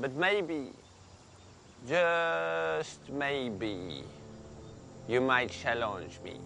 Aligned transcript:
But 0.00 0.14
maybe, 0.14 0.70
just 1.88 3.10
maybe, 3.10 4.04
you 5.08 5.20
might 5.20 5.50
challenge 5.50 6.20
me. 6.24 6.36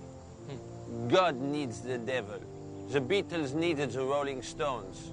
God 1.09 1.39
needs 1.41 1.81
the 1.81 1.99
devil. 1.99 2.41
The 2.89 3.01
Beatles 3.01 3.53
needed 3.55 3.93
the 3.93 4.03
Rolling 4.05 4.43
Stones. 4.43 5.11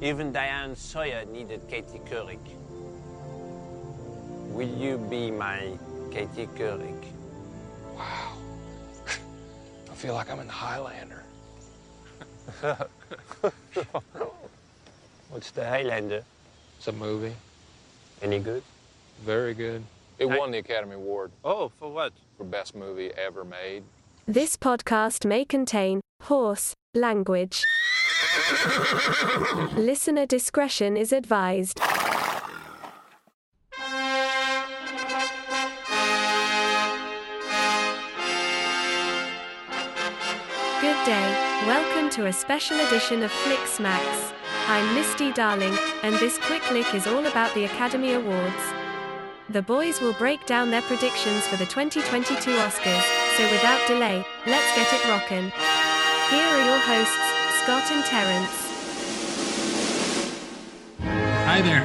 Even 0.00 0.32
Diane 0.32 0.74
Sawyer 0.74 1.24
needed 1.26 1.60
Katie 1.68 2.00
Couric. 2.10 2.38
Will 4.48 4.68
you 4.68 4.98
be 4.98 5.30
my 5.30 5.70
Katie 6.10 6.48
Couric? 6.56 7.04
Wow. 7.94 8.36
I 9.90 9.94
feel 9.94 10.14
like 10.14 10.30
I'm 10.30 10.40
in 10.40 10.46
the 10.46 10.52
Highlander. 10.52 11.24
What's 15.30 15.50
the 15.50 15.66
Highlander? 15.66 16.24
It's 16.86 16.88
a 16.94 17.00
movie. 17.00 17.32
Any 18.20 18.40
good? 18.40 18.62
Very 19.24 19.54
good. 19.54 19.82
It 20.18 20.26
won 20.26 20.50
the 20.50 20.58
Academy 20.58 20.96
Award 20.96 21.30
Oh, 21.42 21.70
for 21.80 21.90
what? 21.90 22.12
for 22.36 22.44
best 22.44 22.74
movie 22.74 23.10
ever 23.16 23.42
made. 23.42 23.84
This 24.26 24.54
podcast 24.58 25.24
may 25.24 25.46
contain 25.46 26.02
horse 26.24 26.74
language. 26.94 27.64
Listener 29.78 30.26
discretion 30.26 30.98
is 30.98 31.10
advised. 31.10 31.80
To 42.14 42.26
a 42.26 42.32
special 42.32 42.78
edition 42.78 43.24
of 43.24 43.32
Flick 43.32 43.66
Smacks. 43.66 44.32
I'm 44.68 44.94
Misty 44.94 45.32
Darling, 45.32 45.76
and 46.04 46.14
this 46.14 46.38
quick 46.38 46.70
lick 46.70 46.94
is 46.94 47.08
all 47.08 47.26
about 47.26 47.52
the 47.56 47.64
Academy 47.64 48.12
Awards. 48.12 48.62
The 49.50 49.62
boys 49.62 50.00
will 50.00 50.12
break 50.12 50.46
down 50.46 50.70
their 50.70 50.82
predictions 50.82 51.44
for 51.48 51.56
the 51.56 51.66
2022 51.66 52.52
Oscars, 52.52 53.02
so 53.36 53.50
without 53.50 53.84
delay, 53.88 54.24
let's 54.46 54.76
get 54.76 54.92
it 54.94 55.04
rockin'. 55.08 55.50
Here 56.30 56.46
are 56.46 56.64
your 56.64 56.78
hosts, 56.78 57.18
Scott 57.64 57.90
and 57.90 58.04
Terrence. 58.04 58.60
Hi 61.46 61.62
there. 61.62 61.84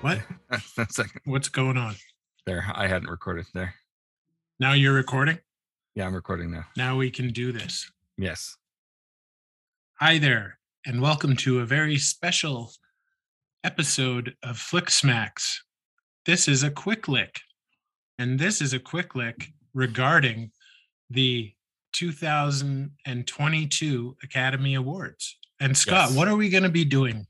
What? 0.00 0.18
That's 0.76 0.98
like 0.98 1.20
What's 1.24 1.48
going 1.48 1.76
on? 1.76 1.94
there. 2.44 2.64
I 2.74 2.88
hadn't 2.88 3.08
recorded 3.08 3.46
there. 3.54 3.74
Now 4.58 4.72
you're 4.72 4.94
recording? 4.94 5.38
Yeah, 5.94 6.06
I'm 6.06 6.14
recording 6.14 6.50
now. 6.50 6.64
Now 6.76 6.96
we 6.96 7.12
can 7.12 7.30
do 7.32 7.52
this. 7.52 7.88
Yes. 8.18 8.56
Hi 10.00 10.18
there, 10.18 10.58
and 10.84 11.00
welcome 11.00 11.36
to 11.36 11.60
a 11.60 11.64
very 11.64 11.96
special 11.98 12.72
episode 13.64 14.34
of 14.42 14.58
Flick 14.58 14.90
Smacks. 14.90 15.62
This 16.26 16.48
is 16.48 16.62
a 16.62 16.70
quick 16.70 17.08
lick, 17.08 17.40
and 18.18 18.38
this 18.38 18.60
is 18.60 18.74
a 18.74 18.78
quick 18.78 19.14
lick 19.14 19.52
regarding 19.74 20.50
the 21.10 21.52
2022 21.92 24.16
Academy 24.22 24.74
Awards. 24.74 25.38
And 25.60 25.74
Scott, 25.76 26.08
Yes. 26.10 26.16
what 26.16 26.28
are 26.28 26.36
we 26.36 26.50
going 26.50 26.62
to 26.64 26.68
be 26.68 26.84
doing? 26.84 27.26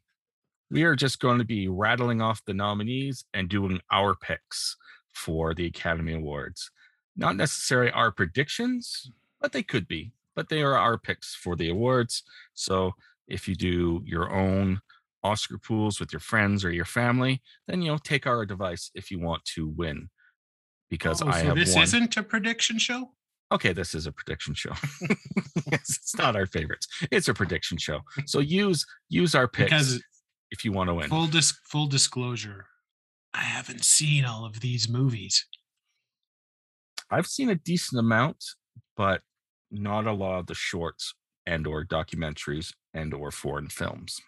We 0.71 0.83
are 0.83 0.97
just 0.97 1.21
going 1.21 1.39
to 1.39 1.45
be 1.45 1.69
rattling 1.69 2.21
off 2.21 2.45
the 2.45 2.55
nominees 2.55 3.25
and 3.33 3.49
doing 3.49 3.81
our 3.93 4.17
picks 4.17 4.77
for 5.15 5.55
the 5.55 5.67
Academy 5.67 6.15
Awards. 6.15 6.69
Not 7.17 7.37
necessarily 7.37 7.93
our 7.93 8.11
predictions, 8.11 9.13
but 9.41 9.53
they 9.53 9.63
could 9.63 9.87
be. 9.87 10.11
But 10.37 10.49
they 10.51 10.63
are 10.63 10.77
our 10.77 10.99
picks 10.99 11.35
for 11.35 11.57
the 11.57 11.71
awards. 11.71 12.23
So 12.55 12.93
if 13.27 13.49
you 13.49 13.55
do 13.57 14.03
your 14.05 14.33
own 14.33 14.81
Oscar 15.25 15.59
pools 15.59 15.99
with 15.99 16.13
your 16.13 16.21
friends 16.21 16.65
or 16.65 16.71
your 16.71 16.85
family, 16.85 17.43
then 17.67 17.83
you 17.83 17.91
know 17.91 17.99
take 17.99 18.27
our 18.27 18.43
advice 18.43 18.91
if 18.95 19.11
you 19.11 19.19
want 19.19 19.45
to 19.57 19.67
win. 19.69 20.09
Because 20.91 21.21
Oh, 21.23 21.27
I 21.29 21.41
so 21.41 21.47
have 21.49 21.57
this 21.57 21.75
one. 21.75 21.83
isn't 21.83 22.17
a 22.17 22.23
prediction 22.23 22.79
show? 22.79 23.11
okay, 23.53 23.73
this 23.73 23.95
is 23.95 24.07
a 24.07 24.13
prediction 24.13 24.55
show. 24.55 24.73
yes, 25.73 25.83
it's 25.89 26.17
not 26.17 26.37
our 26.37 26.47
favorites. 26.47 26.87
It's 27.11 27.29
a 27.29 27.35
prediction 27.35 27.79
show. 27.79 28.01
So 28.27 28.39
use 28.41 28.85
use 29.09 29.35
our 29.35 29.49
picks 29.49 29.71
Because 29.71 30.03
if 30.51 30.65
you 30.65 30.71
want 30.73 30.89
to 30.91 30.95
win. 30.95 31.09
full 31.09 31.27
dis- 31.29 31.59
full 31.65 31.87
disclosure, 31.87 32.67
I 33.35 33.43
haven't 33.43 33.85
seen 33.85 34.25
all 34.25 34.45
of 34.45 34.61
these 34.61 34.89
movies. 34.89 35.47
I've 37.11 37.27
seen 37.27 37.51
a 37.51 37.55
decent 37.55 37.99
amount, 38.01 38.45
but 38.97 39.23
not 39.71 40.07
a 40.07 40.13
lot 40.13 40.39
of 40.39 40.47
the 40.47 40.55
shorts 40.55 41.15
and 41.47 41.67
or 41.67 41.85
documentaries 41.85 42.73
and 42.93 43.15
or 43.15 43.31
foreign 43.31 43.69
films. 43.69 44.21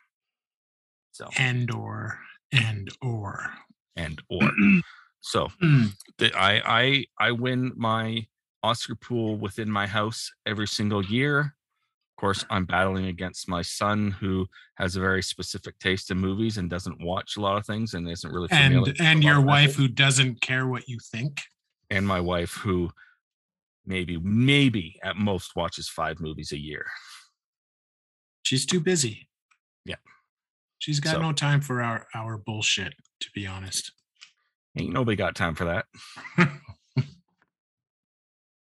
So. 1.12 1.28
And 1.36 1.70
or 1.70 2.20
and 2.52 2.88
or. 3.02 3.52
And 3.96 4.22
or. 4.28 4.50
So 5.20 5.48
mm. 5.62 5.90
the, 6.18 6.32
I 6.34 6.62
I 6.64 7.04
I 7.18 7.32
win 7.32 7.72
my 7.76 8.26
Oscar 8.62 8.94
pool 8.94 9.36
within 9.36 9.70
my 9.70 9.86
house 9.86 10.30
every 10.46 10.66
single 10.66 11.04
year. 11.04 11.40
Of 11.40 12.20
course, 12.20 12.44
I'm 12.50 12.64
battling 12.64 13.06
against 13.06 13.48
my 13.48 13.62
son 13.62 14.12
who 14.12 14.46
has 14.76 14.96
a 14.96 15.00
very 15.00 15.22
specific 15.22 15.78
taste 15.78 16.10
in 16.10 16.18
movies 16.18 16.56
and 16.56 16.70
doesn't 16.70 17.04
watch 17.04 17.36
a 17.36 17.40
lot 17.40 17.58
of 17.58 17.66
things 17.66 17.94
and 17.94 18.08
isn't 18.08 18.32
really 18.32 18.48
familiar 18.48 18.92
and 18.98 19.00
and 19.00 19.24
your 19.24 19.40
wife 19.40 19.74
who 19.74 19.86
doesn't 19.86 20.40
care 20.40 20.66
what 20.66 20.88
you 20.88 20.98
think? 21.12 21.42
And 21.90 22.06
my 22.06 22.20
wife 22.20 22.52
who 22.52 22.90
maybe 23.88 24.18
maybe 24.22 24.98
at 25.02 25.16
most 25.16 25.56
watches 25.56 25.88
five 25.88 26.20
movies 26.20 26.52
a 26.52 26.58
year. 26.58 26.86
she's 28.42 28.64
too 28.66 28.80
busy 28.80 29.28
Yeah. 29.84 29.96
she's 30.78 31.00
got 31.00 31.14
So- 31.14 31.22
no 31.22 31.32
time 31.32 31.60
for 31.60 31.82
our 31.82 32.06
our 32.14 32.38
bullshit 32.38 32.94
to 33.20 33.28
be 33.34 33.46
honest 33.46 33.92
Ain't 34.78 34.92
nobody 34.92 35.16
got 35.16 35.34
time 35.34 35.56
for 35.56 35.64
that. 35.64 35.86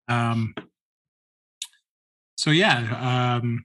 um 0.08 0.54
so 2.36 2.50
yeah 2.50 2.78
um 3.40 3.62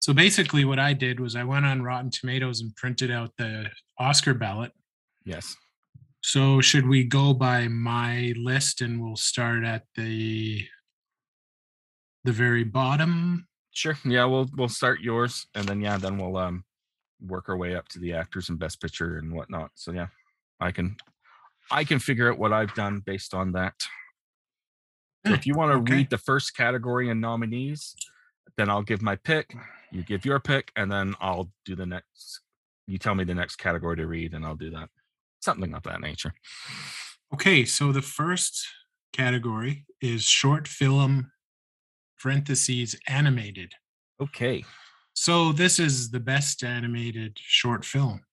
so 0.00 0.12
basically 0.12 0.64
what 0.64 0.78
i 0.80 0.92
did 0.92 1.20
was 1.20 1.36
i 1.36 1.44
went 1.44 1.64
on 1.64 1.82
rotten 1.82 2.10
tomatoes 2.10 2.60
and 2.60 2.74
printed 2.74 3.10
out 3.10 3.30
the 3.38 3.66
oscar 3.98 4.34
ballot 4.34 4.72
Yes. 5.24 5.54
So 6.22 6.60
should 6.60 6.88
we 6.88 7.04
go 7.04 7.34
by 7.34 7.68
my 7.68 8.32
list 8.36 8.80
and 8.80 9.02
we'll 9.02 9.16
start 9.16 9.64
at 9.64 9.84
the 9.96 10.66
the 12.24 12.32
very 12.32 12.64
bottom 12.64 13.46
Sure. 13.72 13.98
Yeah, 14.04 14.26
we'll 14.26 14.48
we'll 14.54 14.68
start 14.68 15.00
yours 15.00 15.46
and 15.54 15.66
then 15.66 15.80
yeah, 15.80 15.96
then 15.96 16.18
we'll 16.18 16.36
um 16.36 16.64
work 17.20 17.48
our 17.48 17.56
way 17.56 17.74
up 17.74 17.88
to 17.88 17.98
the 17.98 18.12
actors 18.12 18.48
and 18.48 18.58
best 18.58 18.80
picture 18.80 19.18
and 19.18 19.32
whatnot. 19.32 19.70
So 19.74 19.92
yeah, 19.92 20.08
I 20.60 20.72
can 20.72 20.96
I 21.70 21.84
can 21.84 21.98
figure 21.98 22.30
out 22.30 22.38
what 22.38 22.52
I've 22.52 22.74
done 22.74 23.00
based 23.00 23.32
on 23.34 23.52
that. 23.52 23.74
So 25.26 25.32
if 25.32 25.46
you 25.46 25.54
want 25.54 25.72
to 25.72 25.78
okay. 25.78 25.94
read 25.94 26.10
the 26.10 26.18
first 26.18 26.56
category 26.56 27.08
and 27.08 27.20
nominees, 27.20 27.94
then 28.56 28.68
I'll 28.68 28.82
give 28.82 29.02
my 29.02 29.16
pick. 29.16 29.54
You 29.92 30.02
give 30.02 30.24
your 30.24 30.40
pick, 30.40 30.72
and 30.74 30.90
then 30.90 31.14
I'll 31.20 31.50
do 31.64 31.76
the 31.76 31.86
next. 31.86 32.40
You 32.88 32.98
tell 32.98 33.14
me 33.14 33.22
the 33.22 33.34
next 33.34 33.56
category 33.56 33.96
to 33.96 34.06
read, 34.06 34.34
and 34.34 34.44
I'll 34.44 34.56
do 34.56 34.70
that. 34.70 34.90
Something 35.42 35.74
of 35.74 35.82
that 35.82 36.00
nature. 36.00 36.32
Okay, 37.34 37.64
so 37.64 37.92
the 37.92 38.02
first 38.02 38.64
category 39.12 39.84
is 40.00 40.22
short 40.24 40.68
film 40.68 41.32
parentheses 42.20 42.96
animated. 43.08 43.74
Okay. 44.20 44.64
So 45.14 45.52
this 45.52 45.78
is 45.78 46.10
the 46.10 46.20
best 46.20 46.62
animated 46.62 47.36
short 47.40 47.84
film. 47.84 48.24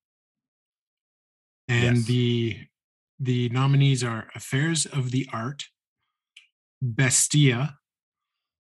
And 1.67 1.97
Yes. 1.97 2.05
the 2.05 2.67
the 3.21 3.49
nominees 3.49 4.01
are 4.03 4.29
Affairs 4.33 4.85
of 4.85 5.11
the 5.11 5.27
Art, 5.33 5.65
Bestia, 6.81 7.77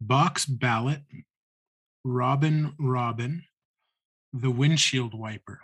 Boxballet, 0.04 1.04
Robin 2.04 2.74
Robin, 2.78 3.44
The 4.32 4.50
Windshield 4.50 5.14
Wiper. 5.14 5.60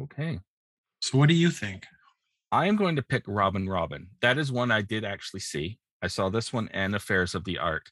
Okay. 0.00 0.40
So 1.08 1.16
what 1.16 1.30
do 1.30 1.34
you 1.34 1.50
think? 1.50 1.86
I 2.52 2.66
am 2.66 2.76
going 2.76 2.94
to 2.96 3.02
pick 3.02 3.22
Robin 3.26 3.66
Robin. 3.66 4.08
That 4.20 4.36
is 4.36 4.52
one 4.52 4.70
I 4.70 4.82
did 4.82 5.06
actually 5.06 5.40
see. 5.40 5.78
I 6.02 6.06
saw 6.06 6.28
this 6.28 6.52
one 6.52 6.68
and 6.74 6.94
Affairs 6.94 7.34
of 7.34 7.44
the 7.44 7.56
Art, 7.56 7.88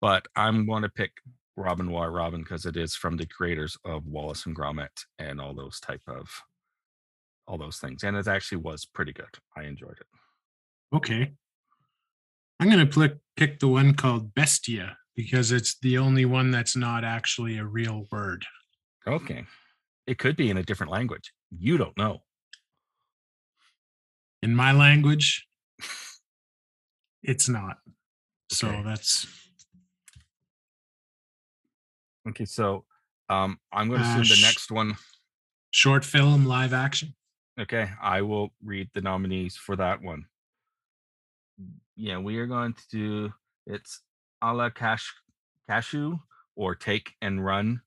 but 0.00 0.28
I'm 0.36 0.64
going 0.64 0.82
to 0.82 0.88
pick 0.88 1.10
Robin 1.56 1.90
War 1.90 2.12
Robin 2.12 2.40
because 2.40 2.64
it 2.64 2.76
is 2.76 2.94
from 2.94 3.16
the 3.16 3.26
creators 3.26 3.76
of 3.84 4.06
Wallace 4.06 4.46
and 4.46 4.56
Gromit 4.56 5.06
and 5.18 5.40
all 5.40 5.54
those 5.54 5.80
type 5.80 6.02
of 6.06 6.30
all 7.48 7.58
those 7.58 7.78
things. 7.78 8.04
And 8.04 8.16
it 8.16 8.28
actually 8.28 8.58
was 8.58 8.84
pretty 8.84 9.12
good. 9.12 9.40
I 9.56 9.64
enjoyed 9.64 9.98
it. 10.00 10.96
Okay. 10.96 11.32
I'm 12.60 12.70
going 12.70 12.86
to 12.88 13.00
pick 13.00 13.18
pick 13.36 13.58
the 13.58 13.66
one 13.66 13.92
called 13.94 14.34
Bestia 14.34 14.98
because 15.16 15.50
it's 15.50 15.80
the 15.80 15.98
only 15.98 16.26
one 16.26 16.52
that's 16.52 16.76
not 16.76 17.02
actually 17.02 17.58
a 17.58 17.64
real 17.64 18.06
word. 18.12 18.46
Okay. 19.04 19.46
It 20.06 20.18
could 20.18 20.36
be 20.36 20.48
in 20.48 20.58
a 20.58 20.62
different 20.62 20.92
language. 20.92 21.32
You 21.50 21.76
don't 21.76 21.98
know. 21.98 22.22
In 24.42 24.54
my 24.56 24.72
language, 24.72 25.46
it's 27.22 27.48
not. 27.48 27.78
So 28.50 28.68
Okay. 28.68 28.82
that's 28.82 29.26
Okay, 32.28 32.44
so 32.44 32.84
um 33.28 33.58
I'm 33.72 33.88
going 33.88 34.00
to 34.02 34.08
Uh, 34.08 34.20
assume 34.20 34.28
the 34.28 34.46
next 34.46 34.70
one 34.70 34.96
Short 35.70 36.04
film, 36.04 36.44
live 36.44 36.74
action. 36.74 37.14
Okay, 37.58 37.90
I 38.00 38.20
will 38.22 38.52
read 38.62 38.90
the 38.92 39.00
nominees 39.00 39.56
for 39.56 39.74
that 39.76 40.02
one. 40.02 40.26
Yeah, 41.96 42.18
we 42.18 42.38
are 42.38 42.46
going 42.46 42.74
to 42.74 42.82
do 42.90 43.32
it's 43.66 44.00
a 44.42 44.52
la 44.52 44.70
cash 44.70 45.14
cashew 45.68 46.18
or 46.56 46.74
take 46.74 47.14
and 47.22 47.44
run, 47.44 47.82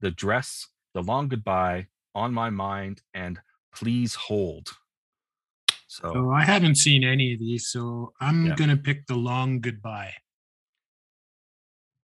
the 0.00 0.10
dress, 0.10 0.68
the 0.94 1.02
long 1.02 1.28
goodbye, 1.28 1.88
on 2.14 2.32
my 2.32 2.48
mind, 2.50 3.02
and 3.12 3.40
please 3.74 4.14
hold. 4.14 4.70
So 5.96 6.12
So 6.12 6.30
I 6.30 6.44
haven't 6.44 6.76
seen 6.76 7.04
any 7.04 7.32
of 7.32 7.40
these, 7.40 7.68
so 7.68 8.12
I'm 8.20 8.46
Yeah. 8.46 8.54
gonna 8.54 8.76
pick 8.76 9.06
the 9.06 9.16
long 9.16 9.60
goodbye. 9.60 10.14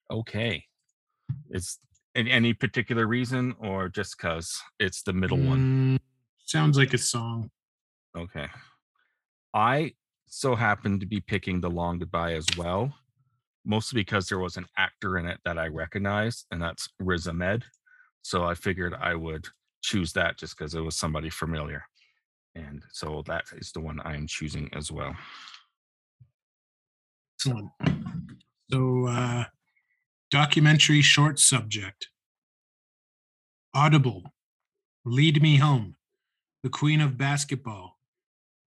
okay. 0.09 0.63
It's 1.49 1.79
in 2.15 2.27
any 2.27 2.53
particular 2.53 3.05
reason 3.05 3.55
or 3.59 3.89
just 3.89 4.17
because 4.17 4.61
it's 4.79 5.03
the 5.03 5.13
middle 5.13 5.37
one? 5.37 5.59
Mm, 5.59 5.99
sounds 6.45 6.77
like 6.77 6.93
a 6.93 6.97
song. 6.97 7.51
Okay. 8.17 8.47
I 9.53 9.93
so 10.27 10.55
happened 10.55 11.01
to 11.01 11.05
be 11.05 11.21
picking 11.21 11.61
the 11.61 11.69
long 11.69 11.99
goodbye 11.99 12.33
as 12.33 12.47
well, 12.57 12.93
mostly 13.65 14.01
because 14.01 14.27
there 14.27 14.39
was 14.39 14.57
an 14.57 14.65
actor 14.77 15.17
in 15.17 15.25
it 15.25 15.39
that 15.45 15.57
I 15.59 15.67
recognized, 15.67 16.45
and 16.51 16.61
that's 16.61 16.89
Riz 16.99 17.27
Ahmed. 17.27 17.65
So 18.23 18.43
I 18.43 18.55
figured 18.55 18.93
I 18.95 19.13
would 19.15 19.47
choose 19.81 20.13
that 20.13 20.37
just 20.37 20.57
because 20.57 20.73
it 20.73 20.81
was 20.81 20.95
somebody 20.95 21.29
familiar. 21.29 21.83
And 22.55 22.83
so 22.91 23.23
that 23.27 23.43
is 23.57 23.71
the 23.71 23.81
one 23.81 23.99
I 24.01 24.15
am 24.15 24.27
choosing 24.27 24.69
as 24.73 24.91
well. 24.91 25.15
Excellent. 27.37 27.69
So, 28.71 29.07
uh, 29.07 29.43
documentary 30.31 31.01
short 31.01 31.37
subject 31.39 32.07
Audible, 33.73 34.23
Lead 35.03 35.41
Me 35.41 35.57
Home, 35.57 35.97
The 36.63 36.69
Queen 36.69 37.01
of 37.01 37.17
Basketball, 37.17 37.97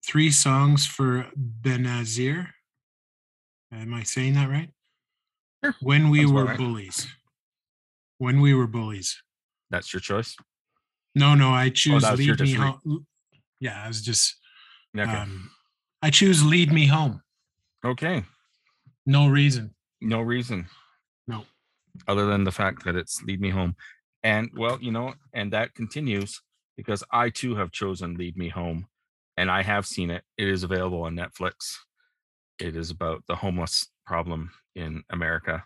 Three 0.06 0.30
Songs 0.30 0.86
for 0.86 1.30
Benazir. 1.62 2.48
Am 3.72 3.94
I 3.94 4.02
saying 4.02 4.34
that 4.34 4.50
right? 4.50 4.70
Sure. 5.64 5.74
When 5.80 6.10
We 6.10 6.24
about 6.24 6.34
Were 6.34 6.44
right. 6.44 6.58
Bullies. 6.58 7.06
When 8.18 8.40
We 8.40 8.54
Were 8.54 8.66
Bullies. 8.66 9.22
That's 9.70 9.92
your 9.92 10.00
choice. 10.00 10.36
No, 11.14 11.34
no, 11.34 11.50
I 11.50 11.70
choose 11.70 12.02
that 12.02 12.12
was 12.12 12.26
your 12.26 12.36
Lead 12.36 12.48
Me 12.48 12.52
Home. 12.54 13.06
Yeah, 13.60 13.82
I 13.82 13.88
was 13.88 14.02
just, 14.02 14.36
Okay. 14.96 15.10
um, 15.10 15.50
I 16.02 16.10
choose 16.10 16.44
Lead 16.44 16.72
Me 16.72 16.86
Home. 16.86 17.22
okay. 17.84 18.24
No 19.06 19.26
reason. 19.28 19.74
No 20.02 20.20
reason. 20.20 20.66
No. 21.26 21.44
Other 22.06 22.26
than 22.26 22.44
the 22.44 22.52
fact 22.52 22.84
that 22.84 22.94
it's 22.94 23.22
lead 23.22 23.40
me 23.40 23.48
home. 23.50 23.74
And 24.22 24.50
well, 24.54 24.78
you 24.82 24.92
know, 24.92 25.14
and 25.32 25.52
that 25.54 25.74
continues 25.74 26.42
because 26.76 27.02
I 27.10 27.30
too 27.30 27.56
have 27.56 27.72
chosen 27.72 28.16
Lead 28.16 28.36
Me 28.36 28.48
Home 28.50 28.86
and 29.38 29.50
I 29.50 29.62
have 29.62 29.86
seen 29.86 30.10
it. 30.10 30.24
It 30.36 30.48
is 30.48 30.62
available 30.62 31.02
on 31.04 31.16
Netflix. 31.16 31.76
It 32.58 32.76
is 32.76 32.90
about 32.90 33.24
the 33.28 33.36
homeless 33.36 33.86
problem 34.04 34.50
in 34.74 35.02
America. 35.10 35.64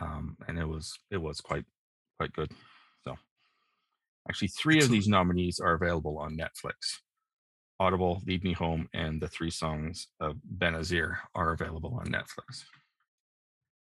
Um, 0.00 0.36
and 0.48 0.58
it 0.58 0.66
was 0.66 0.98
it 1.10 1.18
was 1.18 1.40
quite 1.40 1.64
quite 2.18 2.32
good. 2.32 2.50
So 3.04 3.16
actually 4.28 4.48
three 4.48 4.82
of 4.82 4.88
these 4.88 5.06
nominees 5.06 5.60
are 5.60 5.74
available 5.74 6.18
on 6.18 6.36
Netflix. 6.36 6.98
Audible, 7.78 8.22
Lead 8.26 8.42
Me 8.42 8.52
Home, 8.54 8.88
and 8.94 9.20
the 9.20 9.28
three 9.28 9.50
songs 9.50 10.08
of 10.20 10.36
Benazir 10.58 11.16
are 11.34 11.52
available 11.52 11.98
on 12.00 12.06
Netflix. 12.06 12.64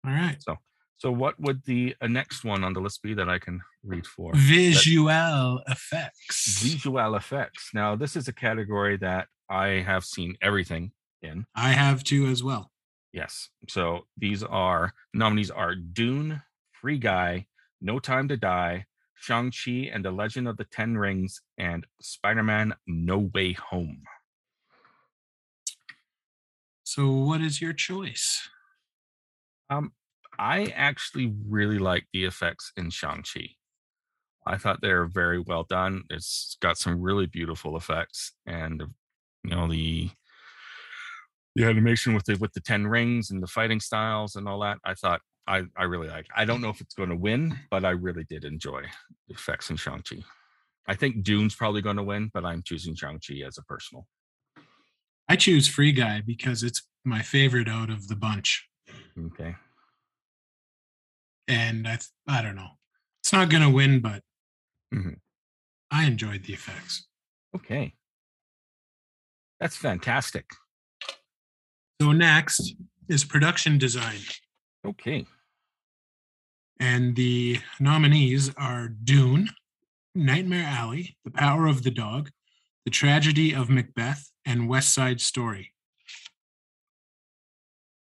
All 0.04 0.12
right. 0.12 0.36
So, 0.40 0.56
so 0.96 1.12
what 1.12 1.38
would 1.38 1.64
the 1.64 1.94
uh, 2.00 2.08
next 2.08 2.44
one 2.44 2.64
on 2.64 2.72
the 2.72 2.80
list 2.80 3.02
be 3.02 3.14
that 3.14 3.28
I 3.28 3.38
can 3.38 3.60
read 3.84 4.06
for? 4.06 4.32
Visual 4.34 5.60
effects. 5.68 6.60
Visual 6.60 7.14
effects. 7.14 7.70
Now, 7.72 7.94
this 7.94 8.16
is 8.16 8.28
a 8.28 8.32
category 8.32 8.96
that 8.98 9.28
I 9.48 9.66
have 9.86 10.04
seen 10.04 10.36
everything 10.42 10.92
in. 11.22 11.46
I 11.54 11.70
have 11.70 12.04
two 12.04 12.26
as 12.26 12.42
well. 12.42 12.70
Yes. 13.12 13.48
So 13.68 14.06
these 14.16 14.42
are 14.42 14.92
nominees 15.14 15.50
are 15.50 15.74
Dune, 15.74 16.42
Free 16.72 16.98
Guy, 16.98 17.46
No 17.80 17.98
Time 17.98 18.28
to 18.28 18.36
Die, 18.36 18.84
Shang-Chi 19.20 19.90
and 19.92 20.04
the 20.04 20.10
Legend 20.10 20.48
of 20.48 20.56
the 20.56 20.64
Ten 20.64 20.96
Rings, 20.96 21.40
and 21.58 21.86
Spider-Man 22.00 22.74
No 22.86 23.30
Way 23.34 23.52
Home. 23.52 24.02
So, 26.84 27.10
what 27.10 27.40
is 27.40 27.60
your 27.60 27.72
choice? 27.72 28.48
Um, 29.70 29.92
I 30.38 30.72
actually 30.74 31.34
really 31.46 31.78
like 31.78 32.06
the 32.12 32.24
effects 32.24 32.72
in 32.76 32.90
Shang-Chi. 32.90 33.50
I 34.46 34.56
thought 34.56 34.80
they 34.80 34.94
were 34.94 35.06
very 35.06 35.38
well 35.38 35.64
done. 35.64 36.04
It's 36.08 36.56
got 36.62 36.78
some 36.78 37.02
really 37.02 37.26
beautiful 37.26 37.76
effects, 37.76 38.32
and 38.46 38.82
you 39.44 39.50
know 39.50 39.68
the 39.68 40.10
the 41.54 41.64
animation 41.64 42.14
with 42.14 42.24
the 42.24 42.36
with 42.36 42.54
the 42.54 42.60
ten 42.60 42.86
rings 42.86 43.30
and 43.30 43.42
the 43.42 43.46
fighting 43.46 43.80
styles 43.80 44.36
and 44.36 44.48
all 44.48 44.60
that. 44.60 44.78
I 44.84 44.94
thought 44.94 45.20
I 45.48 45.62
I 45.76 45.84
really 45.84 46.08
like. 46.08 46.26
I 46.36 46.44
don't 46.44 46.60
know 46.60 46.68
if 46.68 46.80
it's 46.80 46.94
going 46.94 47.08
to 47.08 47.16
win, 47.16 47.58
but 47.70 47.84
I 47.84 47.90
really 47.90 48.24
did 48.24 48.44
enjoy 48.44 48.82
the 49.28 49.34
effects 49.34 49.70
in 49.70 49.76
Shang-Chi. 49.76 50.18
I 50.86 50.94
think 50.94 51.22
Dune's 51.22 51.54
probably 51.54 51.82
going 51.82 51.96
to 51.96 52.02
win, 52.02 52.30
but 52.32 52.44
I'm 52.44 52.62
choosing 52.62 52.94
Shang-Chi 52.94 53.42
as 53.46 53.58
a 53.58 53.62
personal. 53.62 54.06
I 55.28 55.36
choose 55.36 55.68
Free 55.68 55.92
Guy 55.92 56.22
because 56.26 56.62
it's 56.62 56.82
my 57.04 57.20
favorite 57.22 57.68
out 57.68 57.90
of 57.90 58.08
the 58.08 58.16
bunch. 58.16 58.66
Okay. 59.18 59.54
And 61.46 61.86
I, 61.86 61.92
th- 61.96 62.08
I 62.26 62.42
don't 62.42 62.56
know. 62.56 62.70
It's 63.20 63.32
not 63.32 63.50
going 63.50 63.62
to 63.62 63.70
win, 63.70 64.00
but 64.00 64.22
Mhm. 64.94 65.20
I 65.90 66.04
enjoyed 66.06 66.44
the 66.44 66.54
effects. 66.54 67.06
Okay. 67.54 67.94
That's 69.60 69.76
fantastic. 69.76 70.46
So, 72.00 72.12
next 72.12 72.74
is 73.08 73.24
production 73.24 73.76
design. 73.78 74.20
Okay. 74.86 75.26
And 76.80 77.16
the 77.16 77.60
nominees 77.80 78.52
are 78.56 78.88
Dune, 78.88 79.50
Nightmare 80.14 80.66
Alley, 80.66 81.16
The 81.24 81.30
Power 81.30 81.66
of 81.66 81.82
the 81.82 81.90
Dog, 81.90 82.30
The 82.84 82.90
Tragedy 82.90 83.52
of 83.52 83.68
Macbeth, 83.68 84.30
and 84.46 84.68
West 84.68 84.94
Side 84.94 85.20
Story. 85.20 85.72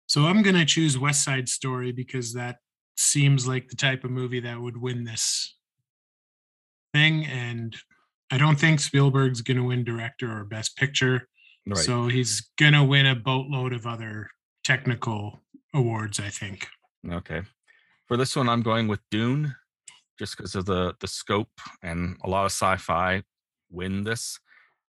So 0.07 0.25
I'm 0.25 0.41
going 0.43 0.55
to 0.55 0.65
choose 0.65 0.97
West 0.97 1.23
Side 1.23 1.49
Story 1.49 1.91
because 1.91 2.33
that 2.33 2.57
seems 2.97 3.47
like 3.47 3.67
the 3.67 3.75
type 3.75 4.03
of 4.03 4.11
movie 4.11 4.39
that 4.41 4.61
would 4.61 4.77
win 4.77 5.03
this 5.03 5.55
thing. 6.93 7.25
And 7.25 7.75
I 8.31 8.37
don't 8.37 8.59
think 8.59 8.79
Spielberg's 8.79 9.41
going 9.41 9.57
to 9.57 9.63
win 9.63 9.83
director 9.83 10.39
or 10.39 10.43
best 10.43 10.77
picture. 10.77 11.27
Right. 11.67 11.77
So 11.77 12.07
he's 12.07 12.49
going 12.57 12.73
to 12.73 12.83
win 12.83 13.05
a 13.07 13.15
boatload 13.15 13.73
of 13.73 13.87
other 13.87 14.29
technical 14.63 15.41
awards, 15.73 16.19
I 16.19 16.29
think. 16.29 16.67
Okay. 17.09 17.41
For 18.07 18.17
this 18.17 18.35
one, 18.35 18.49
I'm 18.49 18.61
going 18.61 18.87
with 18.87 19.01
Dune, 19.09 19.55
just 20.19 20.37
because 20.37 20.55
of 20.55 20.65
the 20.65 20.95
the 20.99 21.07
scope 21.07 21.49
and 21.81 22.17
a 22.23 22.29
lot 22.29 22.45
of 22.45 22.51
sci-fi 22.51 23.23
win 23.69 24.03
this. 24.03 24.39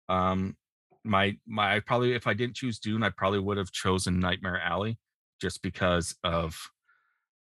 Um, 0.10 0.56
my 1.04 1.38
my 1.48 1.76
I 1.76 1.80
probably 1.80 2.14
if 2.14 2.28
I 2.28 2.34
didn't 2.34 2.56
choose 2.56 2.80
Dune, 2.80 3.04
I 3.04 3.10
probably 3.10 3.40
would 3.40 3.58
have 3.58 3.72
chosen 3.72 4.20
Nightmare 4.20 4.60
Alley, 4.60 4.98
just 5.42 5.62
because 5.62 6.16
of 6.24 6.58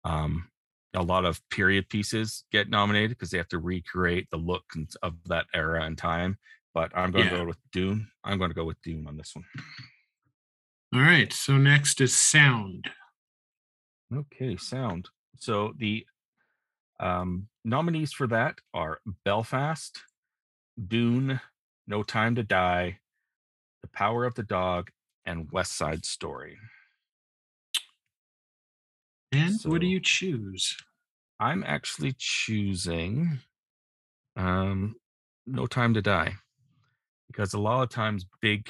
um 0.03 0.49
a 0.93 1.01
lot 1.01 1.25
of 1.25 1.41
period 1.49 1.89
pieces 1.89 2.43
get 2.51 2.69
nominated 2.69 3.11
because 3.11 3.31
they 3.31 3.37
have 3.37 3.47
to 3.47 3.57
recreate 3.57 4.27
the 4.29 4.37
look 4.37 4.63
of 5.01 5.15
that 5.25 5.45
era 5.53 5.83
and 5.83 5.97
time. 5.97 6.37
But 6.73 6.91
I'm 6.95 7.11
going 7.11 7.29
to 7.29 7.37
go 7.37 7.45
with 7.45 7.57
Dune. 7.71 8.07
I'm 8.23 8.37
going 8.37 8.49
to 8.49 8.55
go 8.55 8.65
with 8.65 8.81
Dune 8.83 9.07
on 9.07 9.17
this 9.17 9.33
one. 9.35 9.45
All 10.93 11.01
right. 11.01 11.31
So 11.31 11.57
next 11.57 12.01
is 12.01 12.15
sound. 12.15 12.89
Okay, 14.13 14.57
sound. 14.57 15.09
So 15.37 15.73
the 15.77 16.05
um, 16.99 17.47
nominees 17.65 18.13
for 18.13 18.27
that 18.27 18.55
are 18.73 18.99
Belfast, 19.25 20.01
Dune, 20.87 21.39
No 21.87 22.03
Time 22.03 22.35
to 22.35 22.43
Die, 22.43 22.99
The 23.81 23.89
Power 23.89 24.25
of 24.25 24.35
the 24.35 24.43
Dog, 24.43 24.89
and 25.25 25.51
West 25.51 25.77
Side 25.77 26.05
Story. 26.05 26.57
And 29.31 29.59
what 29.65 29.81
do 29.81 29.87
you 29.87 29.99
choose? 29.99 30.77
I'm 31.39 31.63
actually 31.65 32.13
choosing 32.17 33.39
um, 34.35 34.95
No 35.47 35.65
Time 35.65 35.93
to 35.95 36.01
Die 36.01 36.33
because 37.27 37.53
a 37.53 37.59
lot 37.59 37.81
of 37.81 37.89
times 37.89 38.25
big 38.41 38.69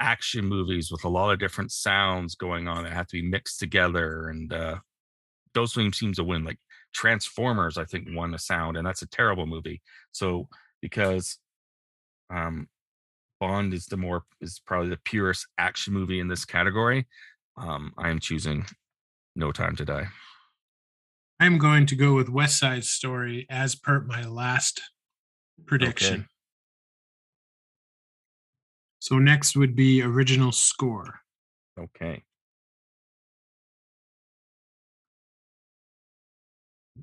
action 0.00 0.44
movies 0.44 0.90
with 0.90 1.04
a 1.04 1.08
lot 1.08 1.30
of 1.30 1.38
different 1.38 1.72
sounds 1.72 2.34
going 2.34 2.68
on 2.68 2.84
that 2.84 2.92
have 2.92 3.06
to 3.06 3.20
be 3.20 3.28
mixed 3.28 3.58
together 3.58 4.28
and 4.28 4.52
uh, 4.52 4.76
those 5.56 5.74
things 5.74 5.98
seem 5.98 6.12
to 6.12 6.22
win. 6.22 6.44
Like 6.44 6.58
Transformers, 6.94 7.78
I 7.78 7.84
think 7.84 8.08
won 8.12 8.34
a 8.34 8.38
sound, 8.38 8.76
and 8.76 8.86
that's 8.86 9.02
a 9.02 9.08
terrible 9.08 9.46
movie. 9.46 9.82
So 10.12 10.48
because 10.80 11.38
um, 12.30 12.68
Bond 13.40 13.74
is 13.74 13.86
the 13.86 13.96
more 13.96 14.22
is 14.40 14.60
probably 14.64 14.90
the 14.90 14.98
purest 15.04 15.46
action 15.58 15.92
movie 15.92 16.20
in 16.20 16.28
this 16.28 16.44
category, 16.44 17.06
um, 17.56 17.92
I 17.98 18.10
am 18.10 18.20
choosing 18.20 18.66
No 19.34 19.50
Time 19.50 19.74
to 19.76 19.84
Die. 19.84 20.06
I'm 21.40 21.58
going 21.58 21.86
to 21.86 21.96
go 21.96 22.14
with 22.14 22.28
West 22.28 22.58
Side 22.58 22.84
Story 22.84 23.46
as 23.50 23.74
per 23.74 24.00
my 24.00 24.22
last 24.22 24.80
prediction. 25.66 26.28
So 28.98 29.18
next 29.18 29.56
would 29.56 29.76
be 29.76 30.02
original 30.02 30.52
score. 30.52 31.20
Okay. 31.78 32.24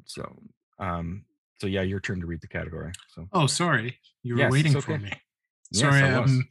So, 0.06 0.38
um, 0.80 1.26
so 1.60 1.68
yeah, 1.68 1.82
your 1.82 2.00
turn 2.00 2.20
to 2.22 2.26
read 2.28 2.42
the 2.42 2.48
category. 2.48 2.92
So, 3.10 3.28
Oh, 3.34 3.48
sorry. 3.48 4.00
You 4.24 4.36
were 4.36 4.42
Yes, 4.42 4.52
waiting 4.52 4.80
for 4.80 4.94
okay. 4.94 5.04
me. 5.04 5.12
Yes, 5.72 5.82
Sorry, 5.82 6.02
I 6.04 6.20
was. 6.20 6.30
um, 6.32 6.48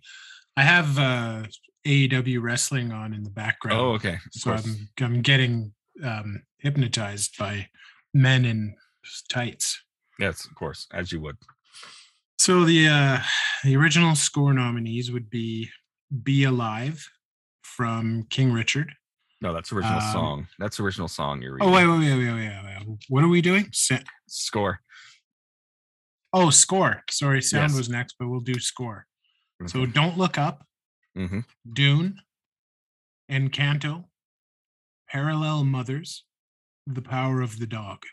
I 0.56 0.62
have 0.62 0.98
uh, 0.98 1.42
AEW 1.86 2.42
wrestling 2.42 2.90
on 2.90 3.14
in 3.14 3.22
the 3.22 3.30
background. 3.30 3.78
oh, 3.80 3.92
okay. 3.92 4.14
Of 4.14 4.20
so 4.32 4.50
course. 4.50 4.64
I'm 4.66 4.88
I'm 5.04 5.22
getting 5.22 5.72
um, 6.02 6.42
hypnotized 6.58 7.38
by 7.38 7.68
men 8.12 8.44
in 8.44 8.74
tights. 9.30 9.80
Yes, 10.18 10.44
of 10.44 10.54
course, 10.56 10.88
as 10.92 11.12
you 11.12 11.20
would. 11.20 11.36
So 12.38 12.64
the 12.64 12.88
uh, 12.88 13.18
the 13.62 13.76
original 13.76 14.16
score 14.16 14.52
nominees 14.52 15.12
would 15.12 15.30
be 15.30 15.68
"Be 16.24 16.42
Alive" 16.42 17.08
from 17.62 18.24
King 18.28 18.52
Richard. 18.52 18.92
No, 19.42 19.52
that's 19.52 19.72
original 19.72 19.96
Um, 20.00 20.12
song. 20.12 20.48
That's 20.58 20.78
original 20.80 21.08
song 21.08 21.42
you're 21.42 21.54
reading. 21.54 21.68
Oh 21.68 21.72
wait, 21.72 21.86
wait, 21.86 21.98
wait, 21.98 22.16
wait, 22.16 22.32
wait, 22.32 22.86
wait. 22.88 22.98
What 23.08 23.24
are 23.24 23.28
we 23.28 23.42
doing? 23.42 23.68
Score. 24.28 24.80
oh, 26.32 26.48
score. 26.50 27.02
Sorry, 27.10 27.42
sound 27.42 27.70
Yes. 27.72 27.76
was 27.76 27.88
next, 27.90 28.14
but 28.18 28.28
we'll 28.28 28.40
do 28.40 28.58
score. 28.58 29.06
So 29.66 29.84
don't 29.84 30.16
look 30.16 30.38
up. 30.38 30.66
hmm 31.14 31.40
Dune, 31.70 32.20
Encanto, 33.30 34.04
Parallel 35.08 35.64
Mothers, 35.64 36.24
The 36.86 37.02
Power 37.02 37.40
of 37.42 37.58
the 37.58 37.66
Dog. 37.66 38.04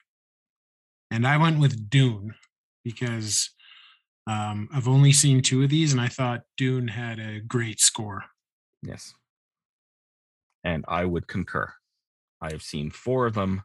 And 1.11 1.25
I 1.25 1.37
went 1.37 1.59
with 1.59 1.89
Dune 1.89 2.35
because 2.83 3.49
um, 4.27 4.67
I've 4.73 4.87
only 4.87 5.11
seen 5.11 5.41
two 5.41 5.63
of 5.63 5.69
these 5.69 5.91
and 5.91 6.01
I 6.01 6.07
thought 6.07 6.41
Dune 6.57 6.87
had 6.89 7.19
a 7.19 7.39
great 7.39 7.79
score. 7.79 8.25
Yes. 8.83 9.13
And 10.63 10.83
I 10.87 11.05
would 11.05 11.27
concur. 11.27 11.71
I 12.41 12.51
have 12.51 12.61
seen 12.61 12.89
four 12.91 13.25
of 13.25 13.33
them, 13.33 13.63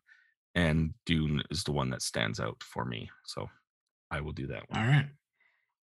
and 0.54 0.94
Dune 1.06 1.42
is 1.50 1.64
the 1.64 1.72
one 1.72 1.90
that 1.90 2.02
stands 2.02 2.40
out 2.40 2.62
for 2.62 2.84
me. 2.84 3.10
So 3.24 3.48
I 4.10 4.20
will 4.20 4.32
do 4.32 4.46
that 4.48 4.68
one. 4.68 4.80
All 4.80 4.86
right. 4.86 5.06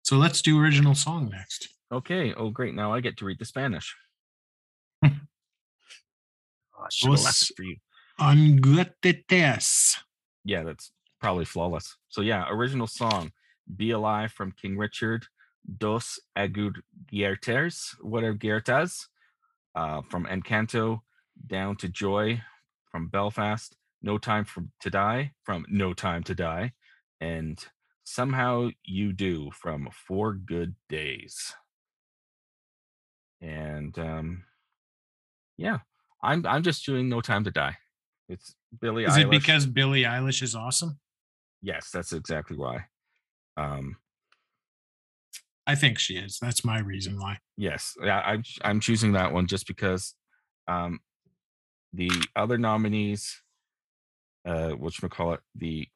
So 0.03 0.17
let's 0.17 0.41
do 0.41 0.59
original 0.59 0.95
song 0.95 1.29
next. 1.29 1.69
Okay. 1.91 2.33
Oh, 2.33 2.49
great. 2.49 2.73
Now 2.73 2.93
I 2.93 3.01
get 3.01 3.17
to 3.17 3.25
read 3.25 3.39
the 3.39 3.45
Spanish. 3.45 3.95
Oh, 5.03 5.09
I 6.79 6.87
should 6.91 7.11
have 7.11 7.19
left 7.19 7.27
Os- 7.27 7.51
it 7.51 7.55
for 7.57 7.63
you. 7.63 7.75
Anguetetes. 8.19 9.97
Yeah, 10.43 10.63
that's 10.63 10.91
probably 11.19 11.45
flawless. 11.45 11.95
So 12.09 12.21
yeah, 12.21 12.47
original 12.49 12.87
song, 12.87 13.31
"Be 13.75 13.91
Alive" 13.91 14.31
from 14.31 14.51
King 14.53 14.77
Richard, 14.77 15.27
"Dos 15.77 16.19
Agudiertes," 16.37 17.95
what 18.01 18.23
are 18.23 18.33
Giertas? 18.33 19.07
Uh, 19.73 20.01
from 20.09 20.25
Encanto, 20.25 21.01
"Down 21.47 21.77
to 21.77 21.87
Joy" 21.87 22.41
from 22.91 23.07
Belfast, 23.07 23.75
"No 24.01 24.17
Time 24.17 24.45
for 24.45 24.65
to 24.81 24.89
Die" 24.89 25.33
from 25.43 25.65
No 25.69 25.93
Time 25.93 26.23
to 26.23 26.35
Die, 26.35 26.73
and 27.19 27.63
"Somehow 28.03 28.69
You 28.83 29.13
Do" 29.13 29.51
from 29.51 29.89
Four 29.91 30.33
Good 30.33 30.75
Days. 30.89 31.53
And 33.39 33.97
um, 33.97 34.43
yeah, 35.57 35.79
I'm 36.21 36.45
I'm 36.45 36.63
just 36.63 36.85
doing 36.85 37.07
"No 37.07 37.21
Time 37.21 37.43
to 37.45 37.51
Die." 37.51 37.77
It's 38.27 38.55
Billie 38.79 39.03
Is 39.03 39.17
it 39.17 39.29
because 39.29 39.65
Billie 39.65 40.03
Eilish 40.03 40.41
is 40.41 40.55
awesome? 40.55 40.99
Yes, 41.61 41.91
that's 41.91 42.13
exactly 42.13 42.57
why. 42.57 42.85
Um, 43.57 43.97
I 45.67 45.75
think 45.75 45.99
she 45.99 46.15
is. 46.15 46.37
That's 46.41 46.65
my 46.65 46.79
reason 46.79 47.19
why. 47.19 47.37
yes, 47.57 47.93
yeah, 48.03 48.19
I'm 48.19 48.43
I'm 48.63 48.79
choosing 48.79 49.13
that 49.13 49.31
one 49.31 49.47
just 49.47 49.67
because 49.67 50.15
um, 50.67 50.99
the 51.93 52.09
other 52.35 52.57
nominees, 52.57 53.41
uh, 54.45 54.71
what 54.71 54.93
call 55.11 55.33
it, 55.33 55.41
the 55.55 55.87